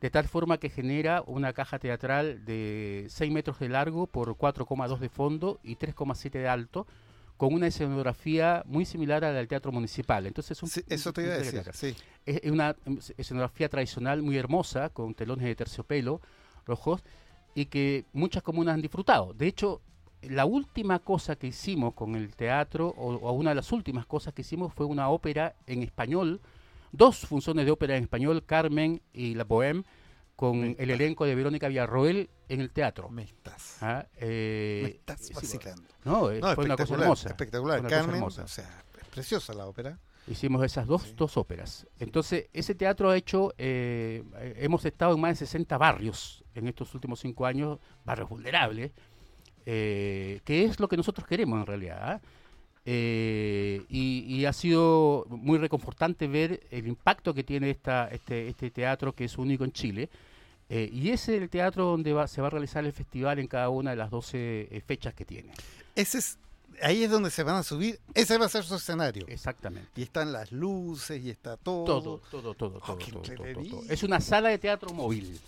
[0.00, 4.98] de tal forma que genera una caja teatral de 6 metros de largo por 4,2
[4.98, 6.86] de fondo y 3,7 de alto,
[7.40, 10.26] con una escenografía muy similar a la del teatro municipal.
[10.26, 11.96] Entonces, eso te iba a decir, sí.
[12.26, 12.76] Es una
[13.16, 16.20] escenografía tradicional muy hermosa, con telones de terciopelo
[16.66, 17.03] rojos,
[17.55, 19.33] y que muchas comunas han disfrutado.
[19.33, 19.81] De hecho,
[20.20, 24.42] la última cosa que hicimos con el teatro, o, una de las últimas cosas que
[24.42, 26.42] hicimos, fue una ópera en español,
[26.92, 29.85] dos funciones de ópera en español, Carmen y La Bohème,
[30.37, 33.08] con el elenco de Verónica Villarroel en el teatro.
[33.08, 33.78] Me estás.
[33.80, 34.04] ¿Ah?
[34.16, 35.82] Eh, me estás vacilando.
[36.04, 37.28] No, eh, fue una cosa hermosa.
[37.28, 37.86] Espectacular.
[37.86, 39.98] Carmen, o sea, es preciosa la ópera.
[40.26, 41.86] Hicimos esas dos, dos óperas.
[41.98, 44.22] Entonces, ese teatro ha hecho, eh,
[44.56, 48.92] hemos estado en más de 60 barrios en estos últimos cinco años, barrios vulnerables,
[49.64, 51.98] que es lo que nosotros queremos en realidad.
[52.02, 52.20] ¿ah?
[52.84, 59.24] y, ha sido muy reconfortante ver el impacto que tiene esta, este, este teatro que
[59.24, 60.10] es único en Chile
[60.72, 63.48] eh, y ese es el teatro donde va, se va a realizar el festival en
[63.48, 65.52] cada una de las 12 eh, fechas que tiene.
[65.96, 66.38] Ese es,
[66.80, 69.26] ahí es donde se van a subir, ese va a ser su escenario.
[69.26, 69.90] Exactamente.
[69.96, 71.85] Y están las luces y está todo.
[71.85, 75.40] Todo, todo, todo, oh, todo, Es una sala de teatro móvil.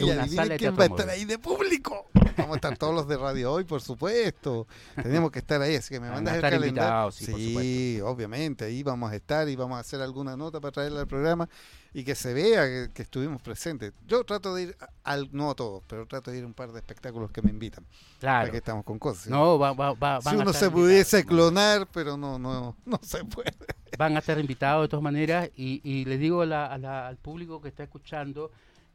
[0.00, 2.08] Es una sala quién va a estar ahí de público.
[2.36, 4.66] Vamos a estar todos los de radio hoy, por supuesto.
[4.94, 7.10] Tenemos que estar ahí, así que me mandas el calendario.
[7.10, 11.00] Sí, sí obviamente, ahí vamos a estar y vamos a hacer alguna nota para traerla
[11.00, 11.48] al programa
[11.92, 13.92] y que se vea que, estuvimos presentes.
[14.06, 16.72] Yo trato de ir, al, no a todos, pero trato de ir a un par
[16.72, 17.84] de espectáculos que me invitan.
[18.20, 18.50] Claro.
[18.50, 19.28] que estamos con cosas.
[19.28, 23.54] No, va, va, va, si uno se pudiese clonar, pero no, no, no se puede.
[23.98, 27.82] Van a estar invitados de todas maneras y, y les digo al público que está
[27.82, 28.50] escuchando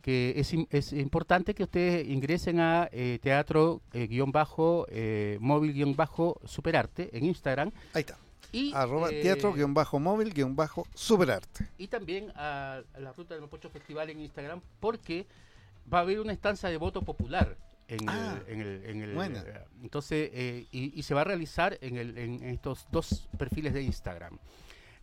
[0.05, 5.73] que es, es importante que ustedes ingresen a eh, teatro eh, guion bajo eh, móvil
[5.73, 7.71] guion bajo superarte en Instagram.
[7.91, 8.15] Ahí está.
[8.51, 11.67] Y, Arroba eh, teatro guion bajo móvil guion bajo superarte.
[11.79, 15.25] Y también a, la Ruta del Mapocho Festival en Instagram porque
[15.91, 18.61] va a haber una estancia de voto popular en, el, ah, en
[19.01, 23.73] el, eh, entonces eh, y, se va a realizar en, el, en estos dos perfiles
[23.73, 24.37] de Instagram.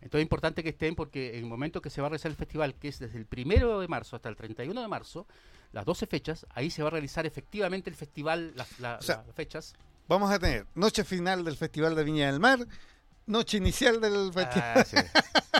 [0.03, 2.35] Entonces es importante que estén porque en el momento que se va a realizar el
[2.35, 5.27] festival, que es desde el primero de marzo hasta el 31 de marzo,
[5.71, 9.73] las 12 fechas, ahí se va a realizar efectivamente el festival, las, las fechas.
[10.09, 12.59] Vamos a tener noche final del Festival de Viña del Mar,
[13.25, 15.09] noche inicial del ah, festival.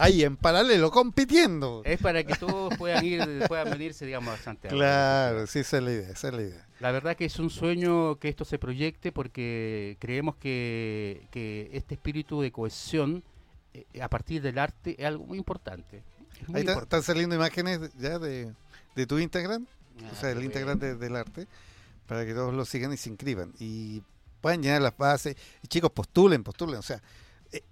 [0.00, 1.82] Ahí en paralelo, compitiendo.
[1.84, 4.74] Es para que todos puedan ir, puedan venirse, digamos, a Santiago.
[4.74, 6.66] Claro, sí, esa es la idea, esa es la idea.
[6.80, 11.96] La verdad que es un sueño que esto se proyecte porque creemos que, que este
[11.96, 13.22] espíritu de cohesión
[13.74, 16.02] eh, a partir del arte es algo muy importante.
[16.54, 18.54] Ahí están saliendo imágenes ya de,
[18.96, 19.66] de tu Instagram,
[20.10, 21.46] o sea, el Instagram del arte,
[22.06, 23.52] para que todos lo sigan y se inscriban.
[23.58, 24.02] Y
[24.40, 25.36] pueden llenar las bases.
[25.62, 26.76] Y chicos, postulen, postulen.
[26.76, 27.02] O sea,
[27.52, 27.62] eh,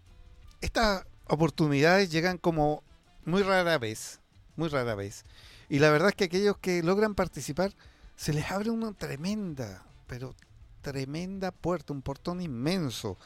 [0.60, 2.82] estas oportunidades llegan como
[3.24, 4.20] muy rara vez,
[4.56, 5.24] muy rara vez.
[5.68, 7.72] Y la verdad es que aquellos que logran participar,
[8.16, 10.34] se les abre una tremenda, pero
[10.80, 13.18] tremenda puerta, un portón inmenso.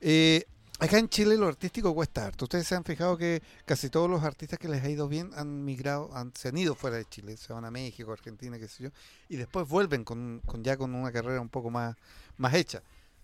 [0.00, 0.44] Eh,
[0.78, 2.44] acá en Chile lo artístico cuesta harto.
[2.44, 5.64] Ustedes se han fijado que casi todos los artistas que les ha ido bien han
[5.64, 8.84] migrado, han, se han ido fuera de Chile, se van a México, Argentina, qué sé
[8.84, 8.90] yo,
[9.28, 11.96] y después vuelven con, con ya con una carrera un poco más,
[12.36, 12.82] más hecha.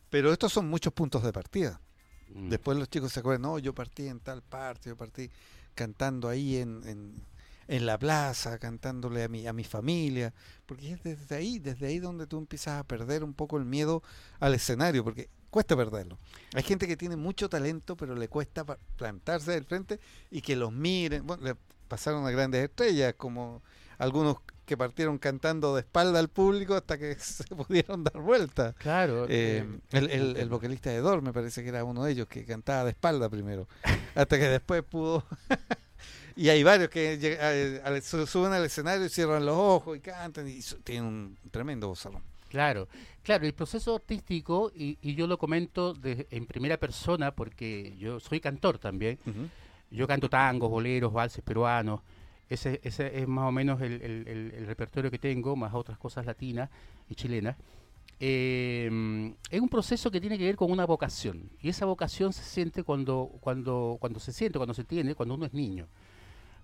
[0.09, 1.81] Pero estos son muchos puntos de partida.
[2.35, 2.49] Mm.
[2.49, 5.31] Después los chicos se acuerdan, no, yo partí en tal parte, yo partí
[5.75, 6.83] cantando ahí en,
[7.69, 10.35] en, la plaza, cantándole a mi, a mi familia,
[10.67, 14.03] porque es desde ahí, desde ahí donde tú empiezas a perder un poco el miedo
[14.41, 16.19] al escenario, porque cuesta perderlo.
[16.55, 18.65] Hay gente que tiene mucho talento, pero le cuesta
[18.97, 21.27] plantarse del frente y que los miren.
[21.27, 21.57] Bueno, le
[21.89, 23.63] pasaron a grandes estrellas, como
[23.99, 28.75] algunos que partieron cantando de espalda al público hasta que se pudieron dar vuelta.
[28.79, 29.25] Claro.
[29.29, 32.29] Eh, eh, el, el- el vocalista de Dor me parece que era uno de ellos
[32.29, 33.67] que cantaba de espalda primero,
[34.15, 35.25] hasta que después pudo.
[36.37, 40.61] y hay varios que eh, suben al escenario y cierran los ojos y cantan y
[40.85, 42.23] tienen un tremendo vozarrón.
[42.49, 42.87] Claro,
[43.23, 48.21] claro, el proceso artístico, y, y yo lo comento de- en primera persona porque yo
[48.21, 49.19] soy cantor también,
[49.91, 52.01] yo canto tangos, boleros, valses peruanos,
[52.53, 56.71] ese, ese es más o menos el, repertorio que tengo, más otras cosas latinas
[57.09, 57.57] y chilenas.
[58.21, 62.45] Eh, es un proceso que tiene que ver con una vocación, y esa vocación se
[62.45, 65.89] siente cuando, cuando, cuando se siente, cuando se tiene, cuando uno es niño.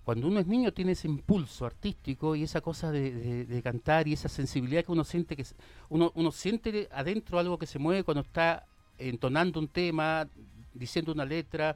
[0.03, 4.13] Cuando uno es niño tiene ese impulso artístico y esa cosa de, de- cantar y
[4.13, 5.45] esa sensibilidad que uno siente que
[5.89, 8.65] uno, uno siente adentro algo que se mueve cuando está
[8.97, 10.27] entonando un tema,
[10.73, 11.75] diciendo una letra.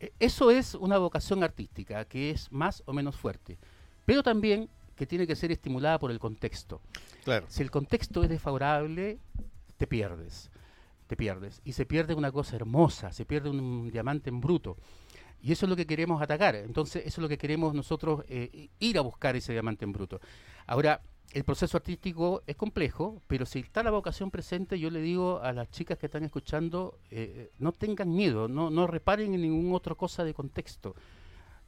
[0.00, 3.58] E- Eso es una vocación artística que es más o menos fuerte,
[4.04, 6.80] pero también que tiene que ser estimulada por el contexto.
[7.24, 7.46] Claro.
[7.48, 9.18] Si el contexto es desfavorable,
[9.76, 10.50] te pierdes,
[11.08, 11.60] te pierdes.
[11.64, 14.76] Y se pierde una cosa hermosa, se pierde un diamante en bruto.
[15.42, 16.54] Y eso es lo que queremos atacar.
[16.54, 20.20] Entonces, eso es lo que queremos nosotros eh, ir a buscar ese diamante en bruto.
[20.66, 25.40] Ahora, el proceso artístico es complejo, pero si está la vocación presente, yo le digo
[25.42, 29.76] a las chicas que están escuchando, eh, no tengan miedo, no, no reparen en ninguna
[29.76, 30.94] otra cosa de contexto.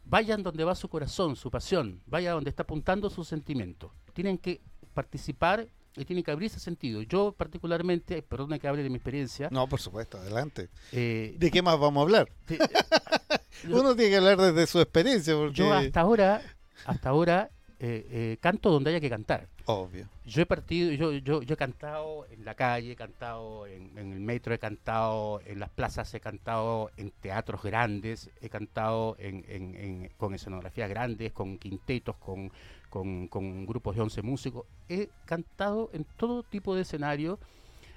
[0.05, 3.93] Vayan donde va su corazón, su pasión, vaya donde está apuntando su sentimiento.
[4.13, 4.61] Tienen que
[4.95, 5.67] participar
[5.97, 7.03] y tienen que abrirse sentido.
[7.03, 10.69] Yo particularmente, perdona que hable de mi experiencia, No, por supuesto, adelante.
[10.93, 12.29] eh, ¿De qué más vamos a hablar?
[12.49, 12.57] Yo-
[13.81, 15.55] Uno tiene que hablar desde su experiencia, porque...
[15.55, 16.43] yo hasta ahora,
[16.85, 19.49] hasta ahora eh, eh, canto donde haya que cantar.
[19.67, 20.09] Obvio.
[20.25, 24.13] Yo he partido, yo, yo, yo he cantado en la calle, he cantado en, en
[24.13, 30.11] el metro, he cantado en las plazas, he cantado en teatros grandes, he cantado en,
[30.17, 32.51] con escenografías grandes, con quintetos, con,
[32.89, 34.65] con, con grupos de 11 músicos.
[34.89, 37.39] He cantado en todo tipo de escenario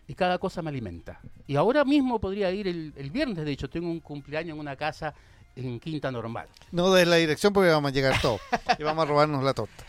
[0.08, 1.22] y cada cosa me alimenta.
[1.48, 4.76] Y ahora mismo podría ir el, el viernes, de hecho, tengo un cumpleaños en una
[4.76, 5.14] casa
[5.56, 6.48] en Quinta Normal.
[6.72, 8.40] No de la dirección porque vamos a llegar todos
[8.78, 9.84] y vamos a robarnos la torta.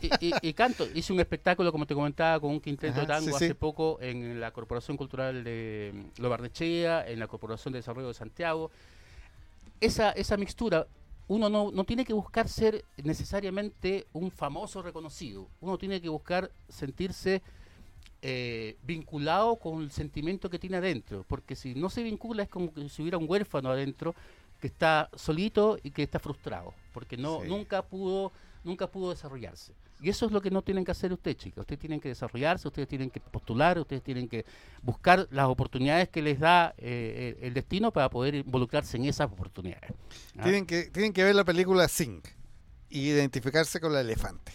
[0.00, 0.86] y, y- y canto.
[0.94, 3.54] Hice un espectáculo, como te comentaba, con un quinteto de tango sí, hace sí.
[3.54, 8.14] poco en la Corporación Cultural de mm, Lo Barnechea, en la Corporación de Desarrollo de
[8.14, 8.70] Santiago.
[9.80, 10.86] Esa, esa mixtura,
[11.28, 15.46] uno no, no tiene que buscar ser necesariamente un famoso reconocido.
[15.60, 17.42] Uno tiene que buscar sentirse
[18.22, 21.24] eh, vinculado con el sentimiento que tiene adentro.
[21.28, 24.14] Porque si no se vincula es como que si hubiera un huérfano adentro
[24.60, 26.74] que está solito y que está frustrado.
[26.92, 27.48] Porque no, Sí.
[27.48, 28.32] nunca pudo
[28.64, 29.72] nunca pudo desarrollarse.
[30.00, 31.60] Y eso es lo que no tienen que hacer ustedes, chicas.
[31.60, 34.44] Ustedes tienen que desarrollarse, ustedes tienen que postular, ustedes tienen que
[34.82, 39.30] buscar las oportunidades que les da eh, el el destino para poder involucrarse en esas
[39.30, 39.92] oportunidades.
[40.36, 40.42] ¿ah?
[40.42, 42.20] Tienen que, tienen que ver la película Sing
[42.90, 44.52] y identificarse con la elefante.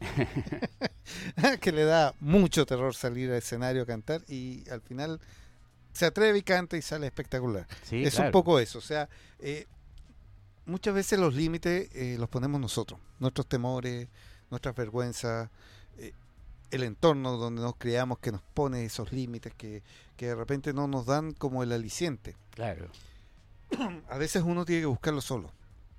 [1.60, 5.20] que le da mucho terror salir al escenario a cantar y al final
[5.96, 7.66] se atreve y canta y sale espectacular.
[7.82, 8.28] Sí, es claro.
[8.28, 9.66] un poco eso, o sea, eh,
[10.66, 14.08] muchas veces los límites eh, los ponemos nosotros, nuestros temores,
[14.50, 15.48] nuestras vergüenzas,
[15.98, 16.12] eh,
[16.70, 19.82] el entorno donde nos creamos que nos pone esos límites que,
[20.16, 22.36] que de repente no nos dan como el aliciente.
[22.50, 22.90] Claro.
[24.08, 25.50] A veces uno tiene que buscarlo solo.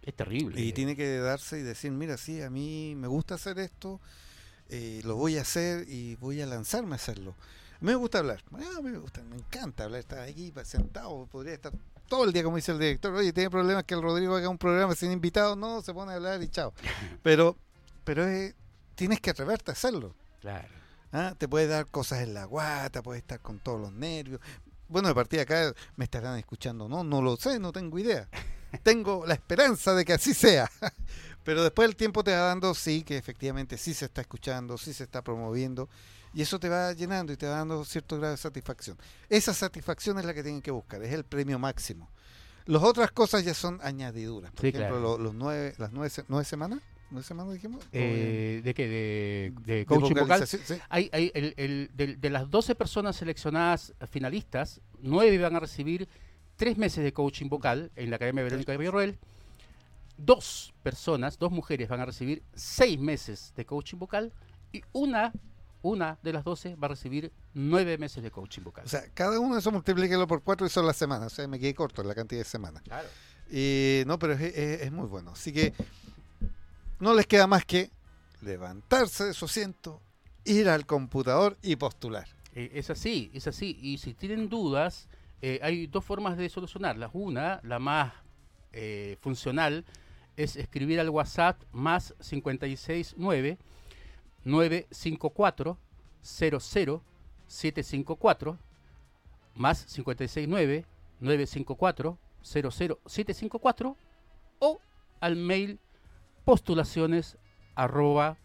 [0.04, 0.62] Es terrible.
[0.62, 4.00] Y tiene que darse y decir, mira, sí, a mí me gusta hacer esto,
[4.70, 7.36] eh, lo voy a hacer y voy a lanzarme a hacerlo.
[7.80, 11.72] Me gusta hablar, Ah, me gusta, me encanta hablar, estar aquí sentado, podría estar
[12.08, 14.58] todo el día como dice el director, oye, tiene problemas que el Rodrigo haga un
[14.58, 16.74] programa sin invitados, no, se pone a hablar y chao.
[17.24, 17.58] Pero,
[18.04, 18.56] pero es-
[18.96, 20.16] tienes que atreverte a hacerlo.
[20.42, 20.68] Claro.
[21.12, 21.36] ¿ah?
[21.38, 24.40] Te puede dar cosas en la guata, puedes estar con todos los nervios.
[24.88, 28.28] Bueno, de partida acá me estarán escuchando, no, no lo sé, no tengo idea.
[28.84, 30.70] Tengo la esperanza de que así sea.
[31.44, 34.94] Pero después el tiempo te va dando, sí, que efectivamente sí se está escuchando, sí
[34.94, 35.90] se está promoviendo.
[36.34, 38.98] Y eso te va llenando y te va dando cierto grado de satisfacción.
[39.30, 42.10] Esa satisfacción es la que tienen que buscar, es el premio máximo.
[42.66, 44.52] Las otras cosas ya son añadiduras.
[44.52, 45.18] Por Sí, ejemplo, claro.
[45.18, 46.80] los nueve, las nueve, se- nueve semanas.
[47.10, 47.86] ¿Una semana dijimos?
[47.94, 48.86] Eh, ¿De qué?
[48.88, 50.46] ¿De, de coaching vocal?
[50.90, 56.10] Hay, hay el, el, de, de, las 12 personas seleccionadas finalistas, 9 van a recibir
[56.58, 59.18] 3 meses de coaching vocal en la Academia Verónica de Villarroel.
[60.18, 64.34] Dos personas, dos mujeres van a recibir 6 meses de coaching vocal
[64.74, 65.32] y una
[65.88, 68.86] una de las 12 va a recibir 9 meses de coaching vocal.
[68.86, 71.34] O sea, cada uno de esos multiplíquelo por 4 y son las semanas.
[71.34, 72.82] O sea, me quedé corto en la cantidad de semanas.
[72.84, 73.08] Claro.
[73.50, 75.32] Y, no, pero es, es, muy bueno.
[75.32, 75.74] Así que
[77.00, 77.92] no les queda más que
[78.42, 80.02] levantarse de su asiento,
[80.44, 82.28] ir al computador y postular.
[82.54, 83.78] Eh, es así, es así.
[83.82, 85.08] Y si tienen dudas,
[85.42, 87.12] eh, hay dos formas de solucionarlas.
[87.14, 88.14] Una, la más
[88.74, 89.86] eh, funcional,
[90.36, 93.58] es escribir al WhatsApp más 569
[94.48, 95.78] 954
[96.22, 97.04] 00
[97.48, 98.58] 754
[99.56, 100.86] más 569
[101.20, 102.72] 954 00
[103.06, 103.98] 754
[104.60, 104.80] o
[105.20, 105.80] al mail
[106.46, 107.38] postulaciones
[107.76, 108.38] arroba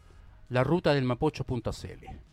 [0.49, 2.32] la ruta del mapocho.cl.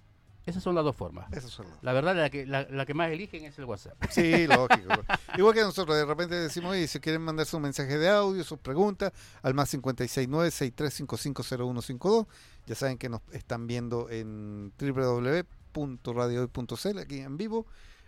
[0.49, 1.31] Esas son las dos formas.
[1.31, 1.83] Esas son las.
[1.83, 3.95] La verdad, la que, la, que más eligen es el WhatsApp.
[4.09, 4.89] Sí, lógico.
[5.37, 8.59] Igual que nosotros, de repente decimos, y si quieren mandar su mensaje de audio, sus
[8.59, 12.27] preguntas, al más 569-63550152.
[12.65, 17.65] Ya saben que nos están viendo en www.radiohoy.cl, aquí en vivo,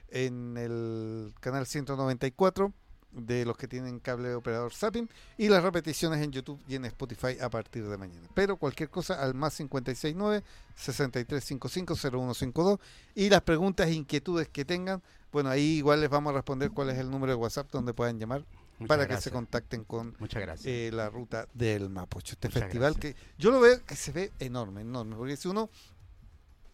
[0.10, 2.74] en el canal 194
[3.12, 7.38] de los que tienen cable operador Zapping y las repeticiones en YouTube y en Spotify
[7.42, 8.28] a partir de mañana.
[8.34, 10.44] Pero cualquier cosa al más 569
[10.76, 12.80] 6355 0152
[13.16, 16.90] y las preguntas e inquietudes que tengan, bueno, ahí igual les vamos a responder cuál
[16.90, 18.46] es el número de WhatsApp donde puedan llamar
[18.88, 20.16] para que se contacten con
[20.64, 22.34] eh, la ruta del Mapocho.
[22.34, 25.70] Este festival que yo lo veo que se ve enorme, enorme, porque si uno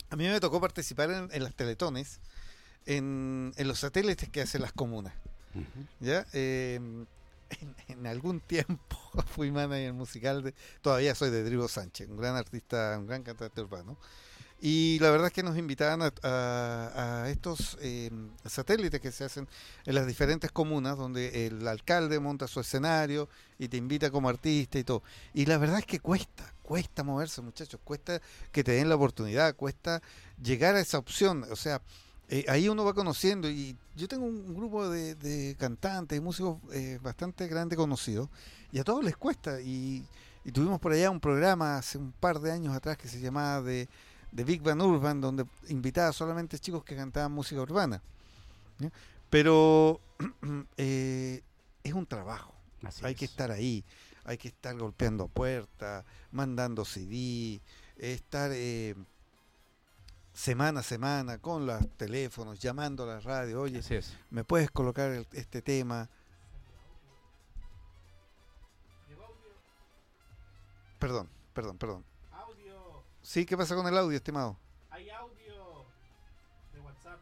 [0.09, 2.21] a mí me tocó participar en, las teletones
[2.85, 5.13] en, en los satélites que hacen las comunas.
[5.99, 6.25] ¿Ya?
[6.33, 7.05] Em,
[7.87, 8.97] en, algún tiempo
[9.35, 13.61] fui manager musical, de, todavía soy de Drigo Sánchez, un gran artista, un gran cantante
[13.61, 13.97] urbano.
[14.59, 19.47] Y la verdad es que nos invitaban a, estos em, satélites que se hacen
[19.85, 23.29] en las diferentes comunas, donde el alcalde monta su escenario
[23.59, 25.03] y te invita como artista y todo.
[25.35, 28.19] Y la verdad es que cuesta, cuesta moverse, muchachos, cuesta
[28.51, 30.01] que te den la oportunidad, cuesta
[30.41, 31.45] llegar a esa opción.
[31.51, 31.79] O sea,
[32.29, 36.99] eh, ahí uno va conociendo y yo tengo un, grupo de, cantantes y músicos eh,
[37.01, 38.27] bastante grande conocidos
[38.73, 40.05] y a todos les cuesta y,
[40.53, 43.87] tuvimos por allá un programa hace un par de años atrás que se llamaba de,
[44.31, 48.01] Big Band Urban donde invitaba solamente chicos que cantaban música urbana
[49.29, 50.01] pero
[50.77, 51.41] eh,
[51.83, 52.53] es un trabajo
[53.03, 53.85] hay que estar ahí
[54.25, 57.61] hay que estar golpeando puertas mandando CD
[57.97, 58.51] estar
[60.37, 63.81] semana a semana con los teléfonos, llamando a la radio, oye,
[64.29, 66.07] ¿me puedes colocar este tema?
[70.99, 72.05] Perdón, perdón, perdón.
[72.31, 73.03] Audio.
[73.23, 74.55] Sí, ¿qué pasa con el audio, estimado?
[74.91, 75.85] Hay audio
[76.71, 77.19] de WhatsApp.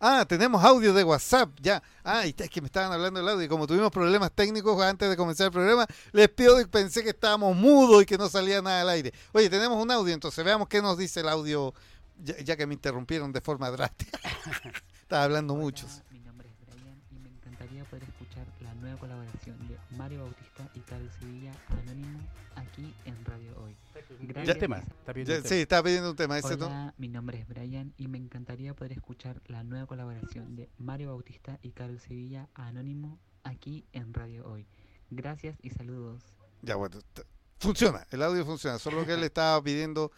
[0.00, 1.80] Ah, tenemos audio de WhatsApp, ya.
[2.02, 3.44] Ah, es que me estaban hablando del audio.
[3.44, 7.10] Y como tuvimos problemas técnicos antes de comenzar el programa, les pido y pensé que
[7.10, 9.12] estábamos mudos y que no salía nada al aire.
[9.32, 11.72] Oye, tenemos un audio, entonces veamos qué nos dice el audio
[12.18, 14.18] ya, que me interrumpieron de forma drástica.
[15.02, 16.02] Estaba hablando muchos.
[16.10, 20.68] Mi nombre es Brian y me encantaría poder escuchar la nueva colaboración de Mario Bautista
[20.74, 22.20] y Carlos Sevilla Anónimo
[22.56, 23.76] aquí en Radio Hoy.
[24.20, 24.58] Gracias.
[24.58, 24.78] tema?
[24.78, 26.38] ¿Está sí, estaba pidiendo un tema.
[26.38, 30.68] Ese Hola, mi nombre es Brian y me encantaría poder escuchar la nueva colaboración de
[30.78, 34.66] Mario Bautista y Carlos Sevilla Anónimo aquí en Radio Hoy.
[35.10, 36.22] Gracias y saludos.
[36.62, 36.98] Ya, bueno,
[37.58, 40.10] funciona, el audio funciona, solo que él estaba pidiendo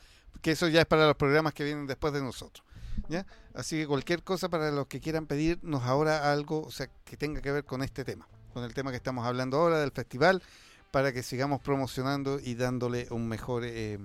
[0.42, 2.66] que eso ya es para los programas que vienen después de nosotros.
[3.08, 3.26] ¿ya?
[3.54, 7.40] Así que cualquier cosa para los que quieran pedirnos ahora algo, o sea, que tenga
[7.40, 10.42] que ver con este tema, con el tema que estamos hablando ahora del festival,
[10.90, 13.62] para que sigamos promocionando y dándole un mejor...
[13.64, 13.98] Eh,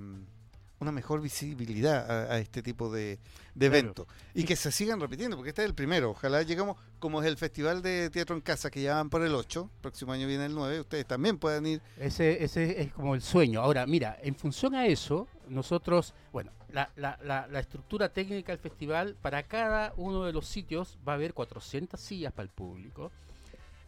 [0.79, 3.19] una mejor visibilidad a, este tipo de,
[3.59, 6.11] eventos y que se sigan repitiendo, porque este es el primero.
[6.11, 9.33] Ojalá llegamos, como es el Festival de Teatro en Casa, que ya van por el
[9.33, 11.81] 8, próximo año viene el 9, ustedes también puedan ir.
[11.97, 13.61] Ese, ese es como el sueño.
[13.61, 17.17] Ahora, mira, en función a eso, nosotros, bueno, la, la,
[17.49, 21.99] la, estructura técnica del festival, para cada uno de los sitios va a haber 400
[21.99, 23.11] sillas para el público.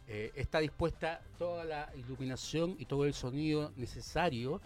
[0.10, 4.62] Eh, está dispuesta toda la iluminación y todo el sonido necesario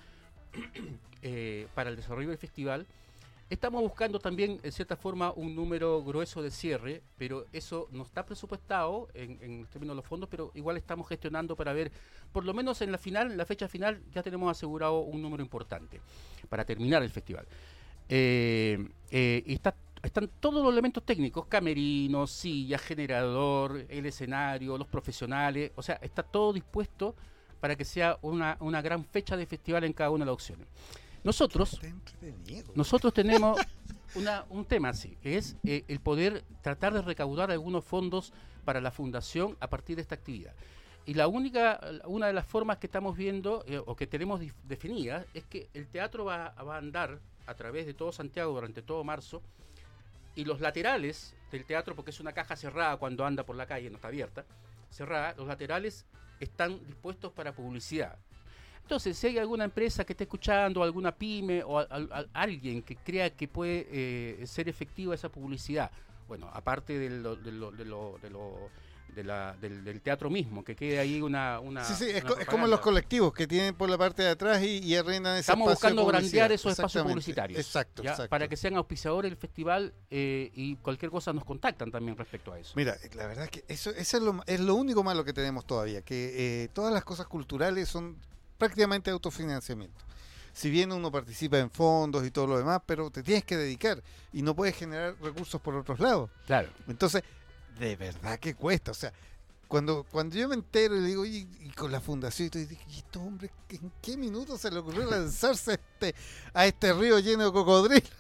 [1.23, 2.87] Eh, para el desarrollo del festival.
[3.47, 8.25] Estamos buscando también, en cierta forma, un número grueso de cierre, pero eso no está
[8.25, 11.91] presupuestado en, términos de los fondos, pero igual estamos gestionando para ver,
[12.31, 15.43] por lo menos en la final, en la fecha final, ya tenemos asegurado un número
[15.43, 16.01] importante
[16.49, 17.45] para terminar el festival.
[18.09, 24.87] Eh, eh, y está, están todos los elementos técnicos, camerinos, silla, generador, el escenario, los
[24.87, 27.15] profesionales, o sea, está todo dispuesto
[27.61, 30.67] para que sea una, una gran fecha de festival en cada una de las opciones.
[31.23, 31.79] Nosotros,
[32.75, 33.59] nosotros tenemos
[34.15, 38.33] una, un tema así, que es eh, el poder tratar de recaudar algunos fondos
[38.65, 40.53] para la fundación a partir de esta actividad.
[41.05, 45.25] Y la única, una de las formas que estamos viendo eh, o que tenemos definidas
[45.33, 49.03] es que el teatro va, va, a andar a través de todo Santiago durante todo
[49.03, 49.41] marzo
[50.35, 53.89] y los laterales del teatro, porque es una caja cerrada cuando anda por la calle,
[53.89, 54.45] no está abierta,
[54.89, 56.05] cerrada, los laterales
[56.41, 58.17] están dispuestos para publicidad.
[58.81, 61.79] Entonces, si hay alguna empresa que esté escuchando, alguna pyme o
[62.33, 65.91] alguien que crea que puede eh, ser efectiva esa publicidad,
[66.27, 68.69] bueno, aparte de lo, de lo, de lo,
[69.15, 71.59] del, teatro mismo, que quede ahí una...
[71.59, 74.79] una sí, sí, es, como los colectivos que tienen por la parte de atrás y,
[74.79, 77.59] y arrendan ese Estamos buscando brandear esos espacios publicitarios.
[77.59, 82.17] Exacto, exacto, Para que sean auspiciadores del festival eh, y cualquier cosa nos contactan también
[82.17, 82.73] respecto a eso.
[82.75, 85.65] Mira, la verdad es que eso, eso es, lo, es lo único malo que tenemos
[85.65, 88.17] todavía, que eh, todas las cosas culturales son
[88.57, 90.05] prácticamente autofinanciamiento.
[90.53, 94.03] Si bien uno participa en fondos y todo lo demás, pero te tienes que dedicar
[94.33, 96.29] y no puedes generar recursos por otros lados.
[96.45, 96.69] Claro.
[96.87, 97.23] Entonces,
[97.79, 98.91] de verdad que cuesta.
[98.91, 99.13] O sea,
[99.67, 103.19] cuando, cuando yo me entero y digo, y, con la fundación, y, digo, ¿y este
[103.19, 106.15] hombre en qué minuto se le ocurrió lanzarse este,
[106.53, 108.11] a este río lleno de cocodrilos?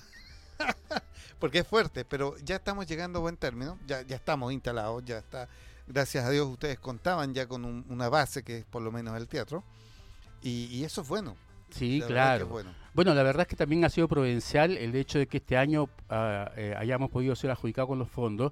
[1.39, 5.17] Porque es fuerte, pero ya estamos llegando a buen término, ya, ya estamos instalados, ya
[5.17, 5.49] está,
[5.87, 9.27] gracias a Dios ustedes contaban ya con una base que es por lo menos el
[9.27, 9.63] teatro.
[10.43, 11.35] Y, eso es bueno.
[11.69, 12.47] Sí, claro.
[12.93, 13.13] bueno.
[13.13, 16.75] la verdad es que también ha sido providencial el hecho de que este año eh,
[16.77, 18.51] hayamos podido ser adjudicados con los fondos,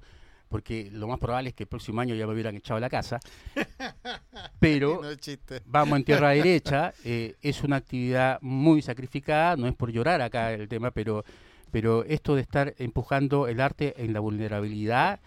[0.49, 2.89] porque lo más probable es que el próximo año ya me hubieran echado a la
[2.89, 3.19] casa.
[4.59, 5.01] Pero
[5.65, 10.51] vamos en tierra derecha, eh, es una actividad muy sacrificada, no es por llorar acá
[10.51, 11.23] el tema, pero,
[11.71, 15.19] pero esto de estar empujando el arte en la vulnerabilidad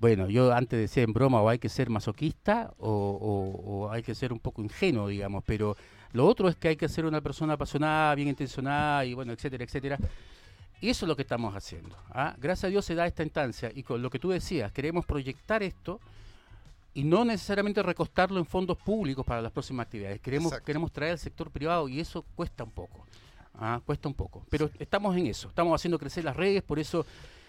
[0.00, 4.32] bueno, yo antes decía en broma, o hay que ser masoquista o, hay que ser
[4.32, 5.76] un poco ingenuo, digamos, pero
[6.12, 9.62] lo otro es que hay que ser una persona apasionada, bien intencionada y bueno, etcétera,
[9.62, 9.98] etcétera.
[10.80, 11.96] Y eso es lo que estamos haciendo.
[12.10, 12.34] ¿ah?
[12.38, 15.62] Gracias a Dios se da esta instancia y con lo que tú decías, queremos proyectar
[15.62, 16.00] esto
[16.94, 20.20] y no necesariamente recostarlo en fondos públicos para las próximas actividades.
[20.20, 23.06] Queremos, queremos traer al sector privado y eso cuesta un poco.
[23.54, 23.80] ¿ah?
[23.84, 24.44] Cuesta un poco.
[24.48, 27.04] Pero estamos en eso, estamos haciendo crecer las redes, por eso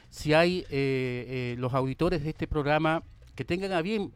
[0.10, 3.02] si hay eh, eh, los auditores de este programa
[3.34, 4.12] que tengan a bien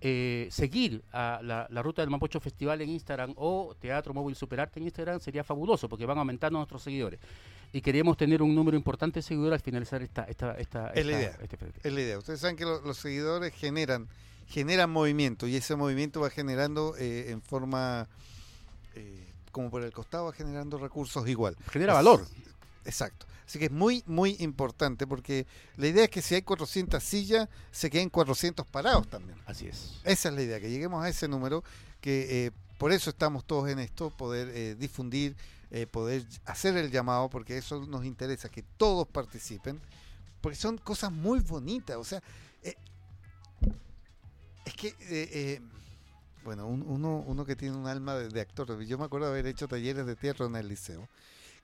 [0.00, 4.84] eh, seguir a la, ruta del Mapocho Festival en Instagram o Teatro Móvil Superarte en
[4.84, 7.18] Instagram, sería fabuloso porque van aumentando nuestros seguidores.
[7.74, 11.12] Y queremos tener un número importante de seguidores al finalizar esta, esta, esta, es la
[11.12, 11.38] idea.
[11.42, 12.18] Este es la idea.
[12.18, 14.06] Ustedes saben que los seguidores generan,
[14.46, 18.06] generan movimiento y ese movimiento va generando en forma,
[19.50, 21.56] como por el costado, va generando recursos igual.
[21.68, 22.24] Genera valor.
[22.84, 23.26] Exacto.
[23.44, 25.44] Así que es muy, muy importante porque
[25.76, 29.36] la idea es que si hay 400 sillas, se queden 400 parados también.
[29.46, 30.00] Así es.
[30.04, 31.64] Esa es la idea, que lleguemos a ese número,
[32.00, 35.36] que eh, por eso estamos todos en esto, poder eh, difundir,
[35.74, 39.80] eh, poder hacer el llamado, porque eso nos interesa, que todos participen,
[40.40, 41.96] porque son cosas muy bonitas.
[41.96, 42.22] O sea,
[44.64, 45.60] es que
[46.44, 50.04] bueno, uno, uno que tiene un alma de, actor, yo me acuerdo haber hecho talleres
[50.04, 51.08] de teatro en el liceo,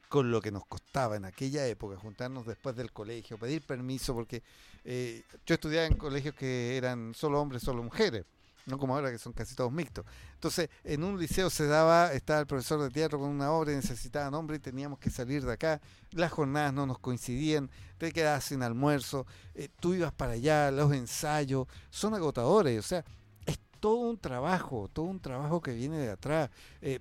[0.09, 4.43] con lo que nos costaba en aquella época juntarnos después del colegio, pedir permiso, porque
[4.85, 8.25] eh, yo estudiaba en colegios que eran solo hombres, solo mujeres,
[8.67, 10.05] no como ahora que son casi todos mixtos.
[10.35, 13.77] Entonces, en un liceo se daba, estaba el profesor de teatro con una obra y
[13.77, 15.81] necesitaban hombre y teníamos que salir de acá,
[16.13, 20.93] las jornadas no nos coincidían, te quedabas sin almuerzo, eh, tú ibas para allá, los
[20.93, 23.05] ensayos, son agotadores, o sea,
[23.47, 26.51] es todo un trabajo, todo un trabajo que viene de atrás.
[26.81, 27.01] Eh,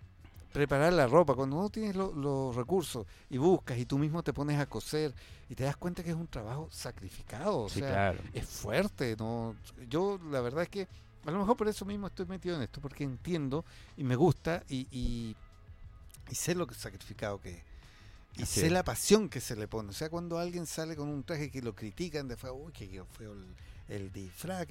[0.51, 4.59] preparar la ropa, cuando no tienes los recursos y buscas y tú mismo te pones
[4.59, 5.13] a coser
[5.49, 9.55] y te das cuenta que es un trabajo sacrificado, o sea, es fuerte, no
[9.87, 10.87] yo la verdad es que
[11.25, 13.65] a lo mejor por eso mismo estoy metido en esto, porque entiendo
[13.97, 15.35] y me gusta y, y,
[16.33, 17.63] sé lo que sacrificado que es.
[18.37, 19.89] Y sé la pasión que se le pone.
[19.89, 23.03] O sea, cuando alguien sale con un traje que lo critican de fue, uy, que
[23.17, 23.55] feo el,
[23.89, 24.65] el disfraz.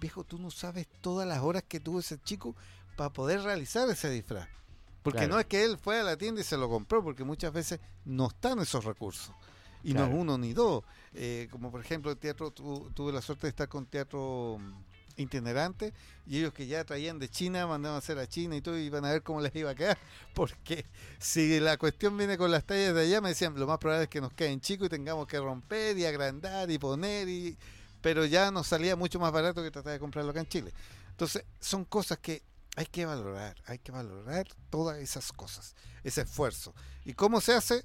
[0.00, 2.56] viejo, tú no sabes todas las horas que tuvo ese chico
[2.96, 4.48] para poder realizar ese disfraz.
[5.02, 7.52] Porque no es que él fue a la tienda y se lo compró, porque muchas
[7.52, 9.34] veces no están esos recursos.
[9.82, 10.84] Y no es uno ni dos.
[11.12, 14.72] Eh, como por ejemplo, el teatro, tuve la suerte de estar con teatro mm,
[15.16, 15.92] itinerante
[16.26, 18.82] y ellos que ya traían de China, mandaban a hacer a China y todo, y
[18.82, 19.98] iban a ver cómo les iba a quedar.
[20.34, 20.84] Porque
[21.18, 24.10] si la cuestión viene con las tallas de allá, me decían, lo más probable es
[24.10, 27.58] que nos queden chicos y tengamos que romper y agrandar y poner, y
[28.00, 30.72] pero ya nos salía mucho más barato que tratar de comprarlo acá en Chile.
[31.10, 32.42] Entonces, son cosas que
[32.76, 36.74] hay que valorar, hay que valorar todas esas cosas, ese esfuerzo.
[37.04, 37.84] ¿Y cómo se hace?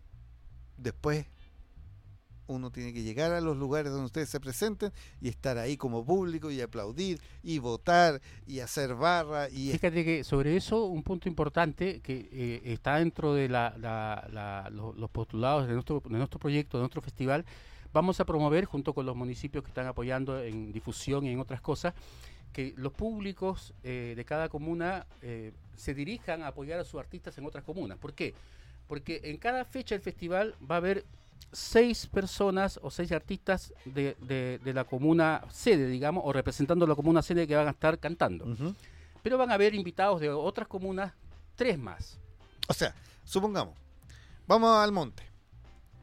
[0.77, 1.25] Después
[2.47, 4.91] uno tiene que llegar a los lugares donde ustedes se presenten
[5.21, 9.49] y estar ahí como público y aplaudir y votar y hacer barra.
[9.49, 15.09] y Fíjate que sobre eso un punto importante que eh, está dentro de la, los,
[15.09, 17.45] postulados de nuestro, de nuestro proyecto, de nuestro festival,
[17.93, 21.61] vamos a promover junto con los municipios que están apoyando en difusión y en otras
[21.61, 21.93] cosas,
[22.53, 27.37] que los públicos eh, de cada comuna eh, se dirijan a apoyar a sus artistas
[27.37, 27.97] en otras comunas.
[27.97, 28.33] ¿Por qué?
[28.87, 31.05] Porque en cada fecha del festival va a haber
[31.51, 34.15] seis personas o seis artistas de,
[34.63, 38.45] de, la comuna sede, digamos, o representando la comuna sede que van a estar cantando.
[39.23, 41.13] Pero van a haber invitados de otras comunas,
[41.55, 42.19] tres más.
[42.67, 43.75] O sea, supongamos,
[44.45, 45.23] vamos al monte.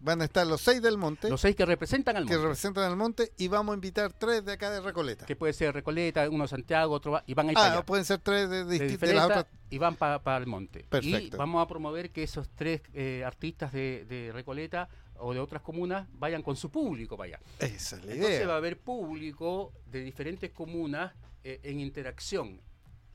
[0.04, 1.30] Van a estar los seis del monte.
[1.30, 2.36] Los seis que representan al monte.
[2.36, 5.24] Que representan al monte y vamos a invitar tres de acá de Recoleta.
[5.24, 7.86] Que puede ser Recoleta, uno de Santiago, otro va, y van a ir ah, allá.
[7.86, 10.84] pueden ser tres de, de, Y van para el monte.
[10.90, 11.36] Perfecto.
[11.36, 16.06] Y vamos a promover que esos tres eh, artistas de, Recoleta o de otras comunas
[16.12, 17.40] vayan con su público para allá.
[17.58, 22.60] Esa es la Entonces va a haber público de diferentes comunas eh, en interacción.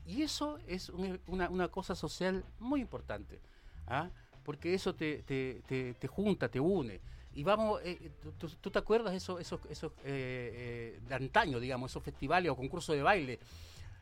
[0.08, 3.42] Y eso es una, una cosa social muy importante.
[3.86, 4.10] ¿ah?
[4.50, 5.62] Porque eso te, te,
[5.94, 7.00] te, junta, te une.
[7.36, 12.02] Y vamos, eh, ¿tú, te acuerdas esos, esos, esos eh, eh, de antaño, digamos, esos
[12.02, 13.40] festivales o concursos de baile?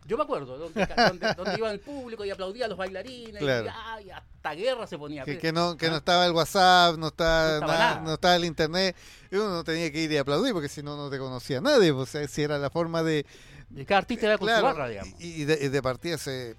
[0.05, 0.87] Yo me acuerdo, donde,
[1.35, 5.25] donde, iba el público y aplaudía a los bailarines y, hasta guerra se ponía.
[5.25, 5.97] Que, no, que no ¿Ah?
[5.97, 8.95] estaba el WhatsApp, no estaba, no estaba, el internet,
[9.29, 11.91] y uno no tenía que ir y aplaudir porque si no, no te conocía nadie.
[11.91, 13.25] O sea, si era la forma de...
[13.75, 15.13] Y cada artista era con su barra, digamos.
[15.19, 16.55] Y, de, de partida se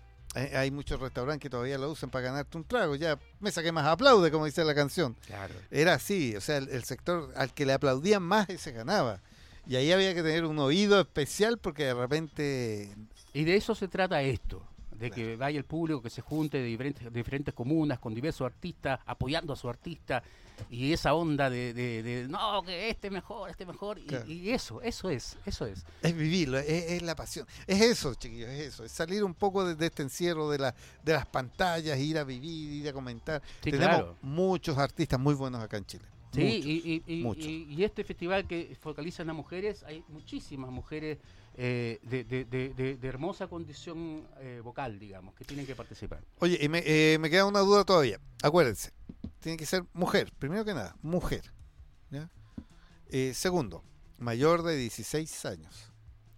[0.55, 2.95] hay muchos restaurantes que todavía lo usan para ganarte un trago.
[2.97, 5.17] Ya me saqué más aplaude, como dice la canción.
[5.27, 5.55] Claro.
[5.71, 9.21] Era así, o sea, el, sector al que le aplaudían más ese ganaba.
[9.67, 12.91] Y ahí había que tener un oído especial porque de repente...
[13.35, 14.63] Y de eso se trata esto,
[14.93, 19.01] de que vaya el público, que se junte de diferentes, diferentes comunas con diversos artistas,
[19.05, 20.23] apoyando a su artista,
[20.71, 25.37] y esa onda de, de, no, que este mejor, este mejor, y, eso, eso es,
[25.45, 25.85] eso es.
[26.03, 27.47] Es vivirlo, es, la pasión.
[27.67, 31.13] Es eso, chiquillos, es eso, es salir un poco de, este encierro de, la, de
[31.13, 33.43] las pantallas, ir a vivir, ir a comentar.
[33.61, 36.05] Tenemos muchos artistas muy buenos acá en Chile.
[36.33, 41.19] Sí, y, y, y, este festival que focaliza en las mujeres, hay muchísimas mujeres
[41.61, 46.21] eh, de, de, de, hermosa condición eh, vocal, digamos, que tienen que participar.
[46.39, 48.21] Oye, y me, eh, me queda una duda todavía.
[48.45, 48.93] Acuérdense,
[49.41, 51.53] tiene que ser mujer, primero que nada, mujer.
[53.11, 53.83] Eh, segundo,
[54.19, 55.93] mayor de 16 años.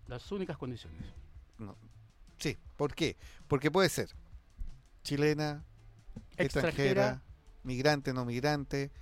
[0.07, 1.03] Las únicas condiciones.
[2.39, 3.17] Sí, ¿por qué?
[3.49, 4.15] Porque puede ser
[5.03, 5.65] chilena,
[6.37, 7.23] extranjera,
[7.65, 8.93] migrante, no migrante,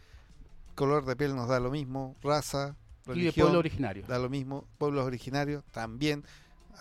[0.75, 4.05] color de piel nos da lo mismo, raza, religión, y de pueblo originario.
[4.09, 6.25] Da lo mismo, pueblos originarios también.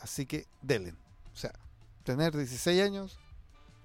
[0.01, 0.97] Así que delen.
[1.33, 1.51] O sea,
[2.03, 3.19] tener 16 años,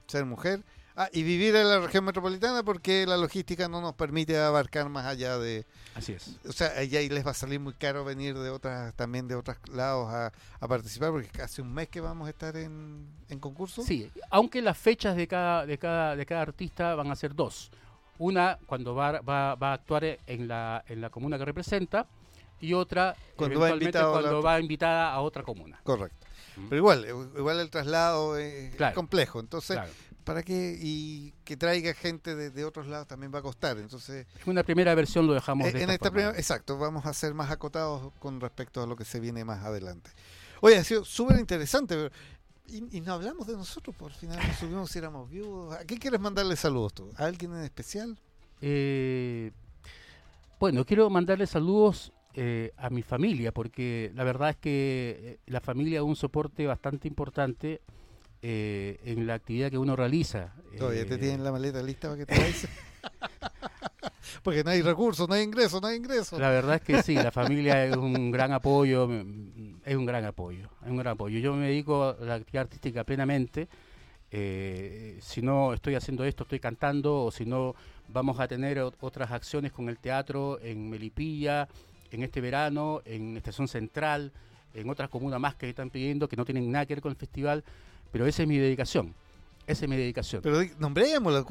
[0.06, 0.64] ser mujer
[0.94, 5.06] Ah, y vivir en la región metropolitana porque la logística no nos permite abarcar más
[5.06, 5.64] allá de...
[5.94, 6.38] Así es.
[6.46, 9.34] O sea, allá ahí les va a salir muy caro venir de otras, también de
[9.34, 13.82] otros lados a, participar porque hace un mes que vamos a estar en, en concurso.
[13.82, 17.70] Sí, aunque las fechas de cada, de cada, de cada artista van a ser dos.
[18.18, 22.06] Una cuando va, va, va a actuar en la, en la comuna que representa
[22.62, 23.70] y otra cuando va
[24.12, 25.80] cuando va invitada a otra comuna.
[25.82, 26.26] Correcto.
[26.54, 29.40] Pero igual, igual el traslado es complejo.
[29.40, 29.78] Entonces,
[30.24, 33.78] para que y que traiga gente de, otros lados también va a costar.
[33.78, 37.34] Entonces, en una primera versión lo dejamos eh, de en esta, exacto, vamos a ser
[37.34, 40.10] más acotados con respecto a lo que se viene más adelante.
[40.60, 42.10] Oye, ha sido súper interesante.
[42.68, 45.74] Y, no hablamos de nosotros, por final nos subimos si éramos vivos.
[45.74, 47.10] ¿A qué quieres mandarle saludos tú?
[47.16, 48.18] ¿A alguien en especial?
[48.60, 49.50] Eh,
[50.58, 55.98] bueno, quiero mandarle saludos eh, a mi familia, porque la verdad es que la familia
[55.98, 57.82] es un soporte bastante importante
[58.42, 60.52] eh, en la actividad que uno realiza.
[60.76, 62.68] Todavía te eh, tienen la maleta lista para que te vayas.
[64.42, 66.40] Porque no hay recursos, no hay ingresos, no hay ingresos.
[66.40, 69.08] La verdad es que sí, la familia es un gran apoyo,
[69.84, 71.38] es un gran apoyo, es un gran apoyo.
[71.38, 73.68] Yo me dedico a la actividad artística plenamente.
[74.32, 77.74] Eh, si no estoy haciendo esto, estoy cantando, o si no,
[78.08, 81.68] vamos a tener otras acciones con el teatro en Melipilla,
[82.10, 84.32] en este verano, en Estación Central,
[84.74, 87.16] en otras comunas más que están pidiendo, que no tienen nada que ver con el
[87.16, 87.62] festival.
[88.12, 89.14] Pero esa es mi dedicación.
[89.66, 90.42] Esa es mi dedicación.
[90.42, 91.44] Pero nombrémosla,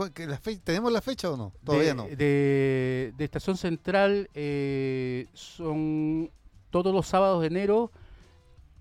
[0.64, 1.54] ¿tenemos la fecha o no?
[1.64, 2.08] Todavía no.
[2.08, 6.30] De, Estación Central eh, son
[6.70, 7.92] todos los sábados de enero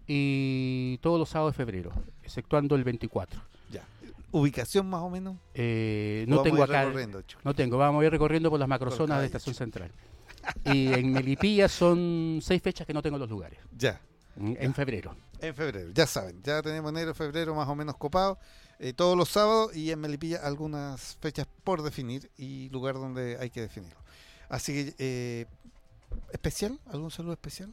[0.07, 3.41] y todos los sábados de febrero, exceptuando el 24.
[3.71, 3.85] Ya.
[4.33, 5.37] ¿Ubicación más o menos?
[5.55, 6.91] Eh, no tengo acá.
[7.45, 9.93] No tengo, vamos a ir recorriendo por las macrozonas de Estación Central.
[10.65, 13.61] Y en Melipilla son seis fechas que no tengo los lugares.
[13.77, 14.01] Ya.
[14.37, 15.15] En febrero.
[15.41, 18.39] En febrero, ya saben, ya tenemos enero, febrero más o menos copado,
[18.79, 23.51] eh, todos los sábados y en Melipilla algunas fechas por definir y lugar donde hay
[23.51, 23.99] que definirlo.
[24.49, 25.47] Así que eh,
[26.33, 26.79] especial?
[26.87, 27.73] ¿Algún saludo especial?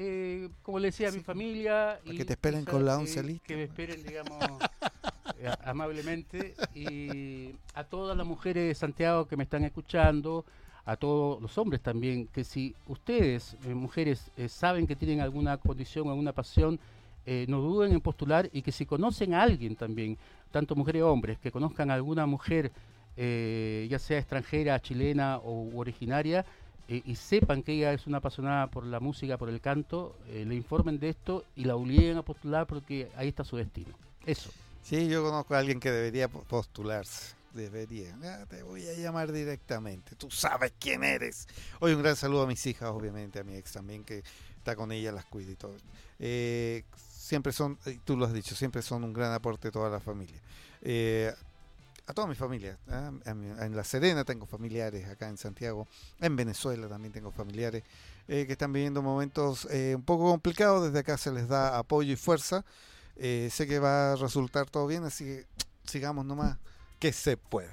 [0.00, 1.98] Eh, como le decía a mi familia.
[2.04, 3.44] y que te esperen con la once lista.
[3.46, 4.38] Que me esperen, digamos,
[5.40, 6.54] eh, amablemente.
[6.72, 10.44] Y a todas las mujeres de Santiago que me están escuchando,
[10.90, 16.08] a todos los hombres también, que si ustedes, eh, mujeres, saben que tienen alguna condición,
[16.08, 16.78] alguna pasión,
[17.46, 20.16] no duden en postular y que si conocen a alguien también,
[20.50, 22.72] tanto mujeres como hombres, que conozcan a alguna mujer,
[23.16, 26.46] ya sea extranjera, chilena o originaria,
[26.90, 30.46] eh, y sepan que ella es una apasionada por la música, por el canto, eh,
[30.48, 33.94] le informen de esto y la obliguen a postular porque ahí está su destino.
[34.24, 34.50] Eso.
[34.82, 37.34] Sí, yo conozco a alguien que debería postularse.
[37.58, 38.16] Debería.
[38.48, 40.16] te voy a llamar directamente.
[40.16, 41.46] Tú sabes quién eres.
[41.80, 44.22] Hoy un gran saludo a mis hijas, obviamente, a mi ex también, que
[44.56, 45.76] está con ella, las cuida y todo.
[46.18, 50.00] Eh, siempre son, tú lo has dicho, siempre son un gran aporte a toda la
[50.00, 50.40] familia
[52.08, 52.78] a toda mi familia.
[52.88, 53.12] ¿ah?
[53.26, 55.86] En La Serena tengo familiares, acá en Santiago,
[56.20, 57.84] en Venezuela también tengo familiares
[58.26, 60.86] eh, que están viviendo momentos eh, un poco complicados.
[60.86, 62.64] Desde acá se les da apoyo y fuerza.
[63.16, 65.46] Eh, sé que va a resultar todo bien, así que
[65.84, 66.56] sigamos nomás
[66.98, 67.70] que se puede.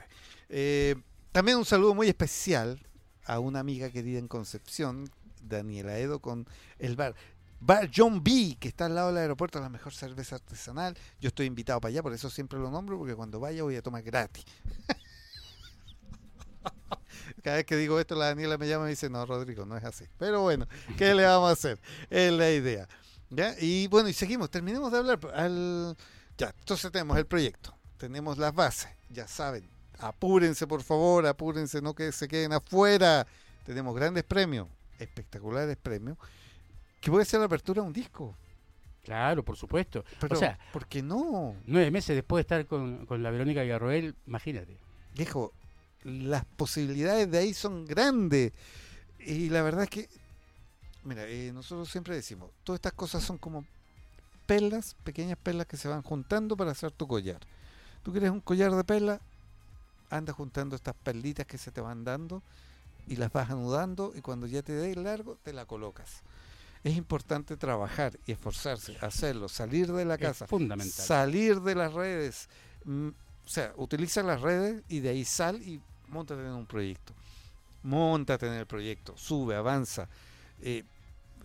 [1.32, 2.80] también un saludo muy especial
[3.26, 5.10] a una amiga querida en Concepción,
[5.42, 6.48] Daniela Edo, con
[6.80, 7.16] el bar.
[7.60, 10.96] Bar John B, que está al lado del aeropuerto, la mejor cerveza artesanal.
[11.20, 13.82] Yo estoy invitado para allá, por eso siempre lo nombro, porque cuando vaya voy a
[13.82, 14.46] tomar gratis.
[17.44, 19.84] Cada vez que digo esto, la Daniela me llama y dice, no, Rodrigo, no es
[19.84, 20.06] así.
[20.18, 20.68] Pero bueno,
[20.98, 21.80] ¿qué le vamos a hacer?
[22.10, 22.88] Es la idea.
[23.30, 23.56] ¿Ya?
[23.60, 25.20] Y bueno, y seguimos, terminemos de hablar.
[26.38, 29.70] Ya, entonces tenemos el proyecto, tenemos las bases, ya saben.
[30.00, 33.26] Apúrense, por favor, apúrense, no que se queden afuera.
[33.66, 34.68] Tenemos grandes premios,
[35.00, 36.18] espectaculares premios
[37.06, 38.36] que puede ser la apertura de un disco.
[39.04, 40.04] Claro, por supuesto.
[40.20, 41.56] Pero, o sea, ¿por qué no?
[41.68, 44.76] Nueve meses después de estar con, la Verónica Villarroel, imagínate.
[45.14, 45.54] Viejo,
[46.04, 48.54] las posibilidades de ahí son grandes.
[49.20, 50.10] Y la verdad es que,
[51.04, 53.66] mira, eh, nosotros siempre decimos, todas estas cosas son como
[54.48, 57.40] perlas, pequeñas perlas que se van juntando para hacer tu collar.
[58.06, 59.20] Tú quieres un collar de perlas,
[60.10, 62.42] anda juntando estas perlitas que se te van dando
[63.08, 66.22] y las vas anudando y cuando ya te dé largo, te la colocas
[66.86, 70.92] es importante trabajar y esforzarse, hacerlo, salir de la casa, fundamental.
[70.92, 72.48] salir de las redes,
[72.84, 77.14] mm, o sea, utiliza las redes y de ahí sal y montate en un proyecto.
[77.82, 80.08] Montate en el proyecto, sube, avanza.
[80.62, 80.84] Eh,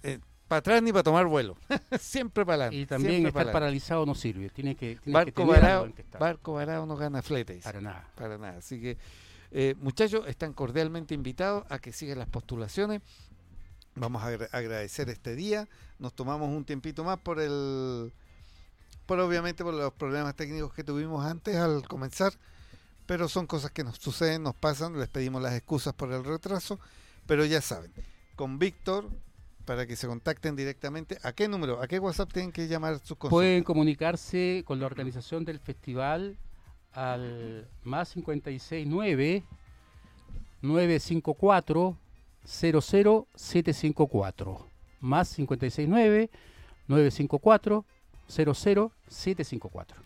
[0.02, 0.20] eh,
[0.50, 1.56] para atrás ni para tomar vuelo,
[2.00, 2.76] siempre para adelante.
[2.78, 5.88] Y también estar paralizado no sirve, tiene que, barco, varado,
[6.18, 7.62] barco varado no gana fletes.
[7.62, 8.10] Para nada.
[8.16, 8.58] Para nada.
[8.58, 8.98] Así que,
[9.52, 13.00] eh, muchachos, están cordialmente invitados a que sigan las postulaciones.
[13.94, 15.68] Vamos a agradecer este día.
[16.00, 18.12] Nos tomamos un tiempito más por el
[19.06, 22.32] por obviamente por los problemas técnicos que tuvimos antes al comenzar,
[23.06, 26.80] pero son cosas que nos suceden, nos pasan, les pedimos las excusas por el retraso,
[27.26, 27.92] pero ya saben,
[28.34, 29.08] con Víctor
[29.64, 33.16] para que se contacten directamente, ¿a qué número, a qué WhatsApp tienen que llamar sus
[33.16, 33.30] cosas?
[33.30, 36.38] Pueden comunicarse con la organización del festival
[36.92, 39.44] al más 569
[40.62, 41.96] 954
[42.44, 44.66] 00754
[45.00, 46.30] más 569
[46.88, 47.84] 954
[48.28, 49.96] 00754.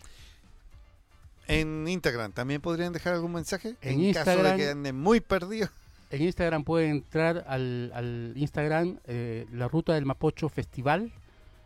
[1.47, 5.69] En Instagram también podrían dejar algún mensaje en, Instagram, caso de que anden muy perdidos.
[6.11, 11.11] En Instagram pueden entrar al, Instagram eh, La Ruta del Mapocho Festival.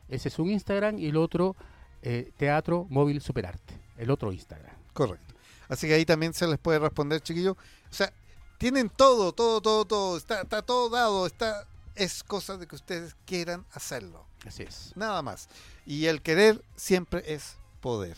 [0.07, 1.55] Ese es un Instagram y el otro
[2.01, 3.79] eh, Teatro Móvil Superarte.
[3.97, 4.75] El otro Instagram.
[4.93, 5.35] Correcto.
[5.67, 7.55] Así que ahí también se les puede responder, chiquillos.
[7.55, 8.11] O sea,
[8.57, 10.17] tienen todo, todo, todo, todo.
[10.17, 11.25] Está, está todo dado.
[11.27, 14.25] Está, es cosa de que ustedes quieran hacerlo.
[14.45, 14.93] Así es.
[14.95, 15.49] Nada más.
[15.85, 18.17] Y el querer siempre es poder.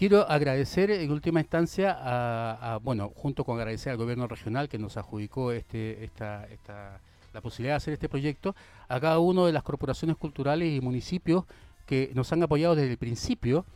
[0.00, 4.96] Quiero agradecer en última instancia a, bueno, junto con agradecer al gobierno regional que nos
[4.96, 6.98] adjudicó este, esta, esta,
[7.34, 8.56] la posibilidad de hacer este proyecto,
[8.88, 11.44] a cada una de las corporaciones culturales y municipios
[11.84, 13.66] que nos han apoyado desde el principio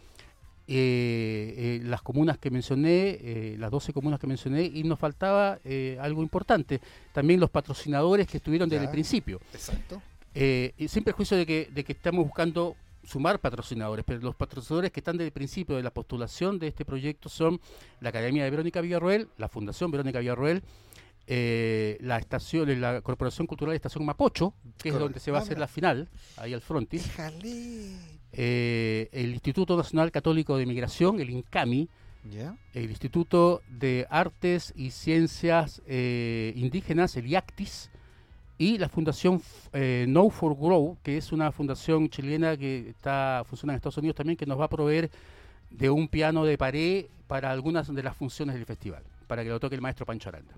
[0.66, 5.58] eh, eh, las comunas que mencioné, eh, las 12 comunas que mencioné, y nos faltaba
[6.00, 6.80] algo importante,
[7.12, 9.42] también los patrocinadores que estuvieron desde el principio.
[9.52, 10.00] Exacto.
[10.34, 15.00] y sin perjuicio de que, de que estamos buscando sumar patrocinadores, pero los patrocinadores que
[15.00, 17.60] están desde el principio de la postulación de este proyecto son
[18.00, 20.62] la Academia de Verónica Villarroel, la Fundación Verónica Villarroel,
[21.26, 25.68] la estación, la Corporación Cultural Estación Mapocho, que es donde se va a hacer la
[25.68, 27.10] final, ahí al frontis.
[28.36, 31.88] Eh, el Instituto Nacional Católico de Migración, el INCAMI,
[32.72, 37.90] el Instituto de Artes y Ciencias eh, Indígenas, el IACTIS,
[38.58, 39.42] y la Fundación
[39.72, 44.16] eh, No for Grow, que es una fundación chilena que está funciona en Estados Unidos
[44.16, 45.10] también, que nos va a proveer
[45.70, 49.58] de un piano de pared para algunas de las funciones del festival, para que lo
[49.58, 50.54] toque el maestro Pancho Aranda.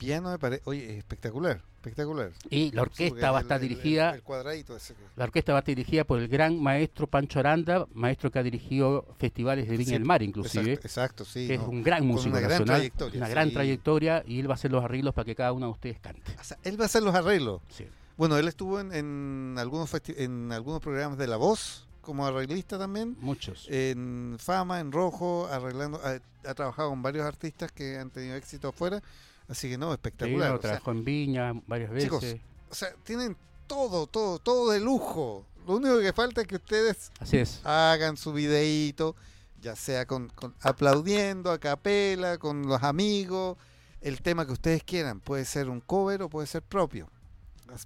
[0.00, 2.32] Piano me parece, oye, espectacular, espectacular.
[2.48, 4.14] Y la orquesta va a estar dirigida.
[4.14, 7.86] El, cuadradito ese La orquesta va a estar dirigida por el gran maestro Pancho Aranda,
[7.92, 10.72] maestro que ha dirigido festivales de Viña del Mar, inclusive.
[10.72, 11.46] Exacto, sí.
[11.46, 14.52] Que es un gran músico una nacional, gran trayectoria, una gran trayectoria y él va
[14.52, 16.34] a hacer los arreglos para que cada uno de ustedes cante.
[16.40, 17.60] O sea, él va a hacer los arreglos.
[17.68, 17.86] Sí.
[18.16, 23.18] Bueno, él estuvo en, en algunos en algunos programas de La Voz como arreglista también.
[23.20, 23.66] Muchos.
[23.68, 28.68] En Fama, en Rojo, arreglando, ha, ha trabajado con varios artistas que han tenido éxito
[28.68, 29.02] afuera.
[29.50, 30.52] Así que no, espectacular.
[30.54, 32.04] Sí, trabajó en Viña varias veces.
[32.04, 32.24] Chicos,
[32.70, 33.36] o sea, tienen
[33.66, 35.44] todo, todo, todo de lujo.
[35.66, 37.60] Lo único que falta es que ustedes Así es.
[37.64, 39.16] hagan su videíto,
[39.60, 43.58] ya sea con, con, aplaudiendo a capela, con los amigos,
[44.00, 45.20] el tema que ustedes quieran.
[45.20, 47.10] Puede ser un cover o puede ser propio.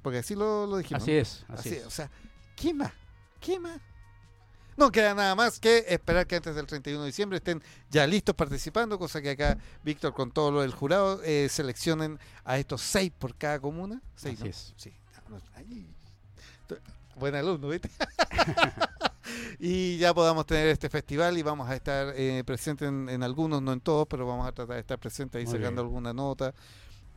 [0.03, 1.03] Porque así lo, lo dijimos.
[1.03, 1.87] Así es, así, así es.
[1.87, 2.11] O sea,
[2.57, 2.93] ¿qué más?
[3.41, 3.81] ¿Qué más?
[4.77, 8.35] No queda nada más que esperar que antes del 31 de diciembre estén ya listos
[8.35, 13.13] participando, cosa que acá Víctor con todo lo del jurado eh, seleccionen a estos seis
[13.17, 14.03] por cada comuna.
[14.17, 14.75] Seis, Así es.
[14.77, 14.93] Sí.
[17.17, 17.89] Buen alumno, ¿viste?
[19.61, 23.63] y ya podamos tener este festival y vamos a estar eh, presentes en, en, algunos,
[23.63, 26.53] no en todos, pero vamos a tratar de estar presentes ahí Muy sacando alguna nota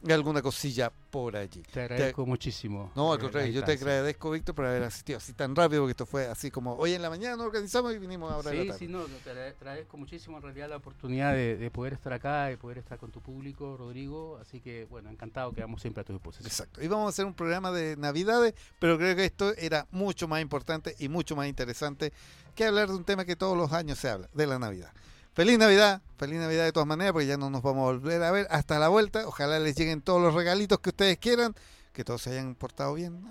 [0.09, 1.61] alguna cosilla por allí.
[1.63, 2.29] Te agradezco te...
[2.29, 2.91] muchísimo.
[2.95, 6.05] No, al contrario, yo te agradezco, Víctor, por haber asistido así tan rápido, porque esto
[6.05, 8.51] fue así como hoy en la mañana nos organizamos y vinimos ahora.
[8.51, 12.45] Sí, sí, no, te agradezco muchísimo en realidad la oportunidad de, de, poder estar acá,
[12.45, 14.37] de poder estar con tu público, Rodrigo.
[14.41, 16.47] Así que, bueno, encantado, quedamos siempre a tu disposición.
[16.47, 16.83] Exacto.
[16.83, 20.41] Y vamos a hacer un programa de Navidades, pero creo que esto era mucho más
[20.41, 22.13] importante y mucho más interesante
[22.55, 24.91] que hablar de un tema que todos los años se habla, de la Navidad.
[25.37, 28.31] Feliz Navidad, feliz Navidad de todas maneras, porque ya no nos vamos a volver a
[28.31, 29.27] ver hasta la vuelta.
[29.27, 31.53] Ojalá les lleguen todos los regalitos que ustedes quieran,
[31.93, 33.23] que todos se hayan portado bien.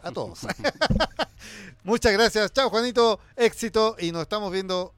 [0.00, 0.46] A todos.
[1.82, 2.52] Muchas gracias.
[2.52, 3.18] Chao, Juanito.
[3.34, 3.96] Éxito.
[3.98, 4.94] Y nos estamos viendo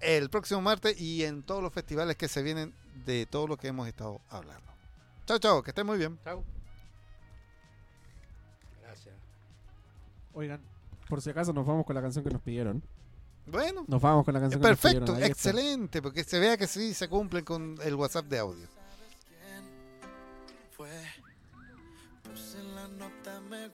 [0.00, 2.72] el próximo martes y en todos los festivales que se vienen
[3.04, 4.72] de todo lo que hemos estado hablando.
[5.26, 5.62] Chao, chao.
[5.62, 6.18] Que estén muy bien.
[6.24, 6.42] Chao.
[8.80, 9.14] Gracias.
[10.32, 10.62] Oigan,
[11.06, 12.82] por si acaso nos vamos con la canción que nos pidieron.
[13.50, 14.60] Bueno, nos vamos con la canción.
[14.60, 18.66] Perfecto, que excelente, porque se vea que sí se cumplen con el WhatsApp de audio.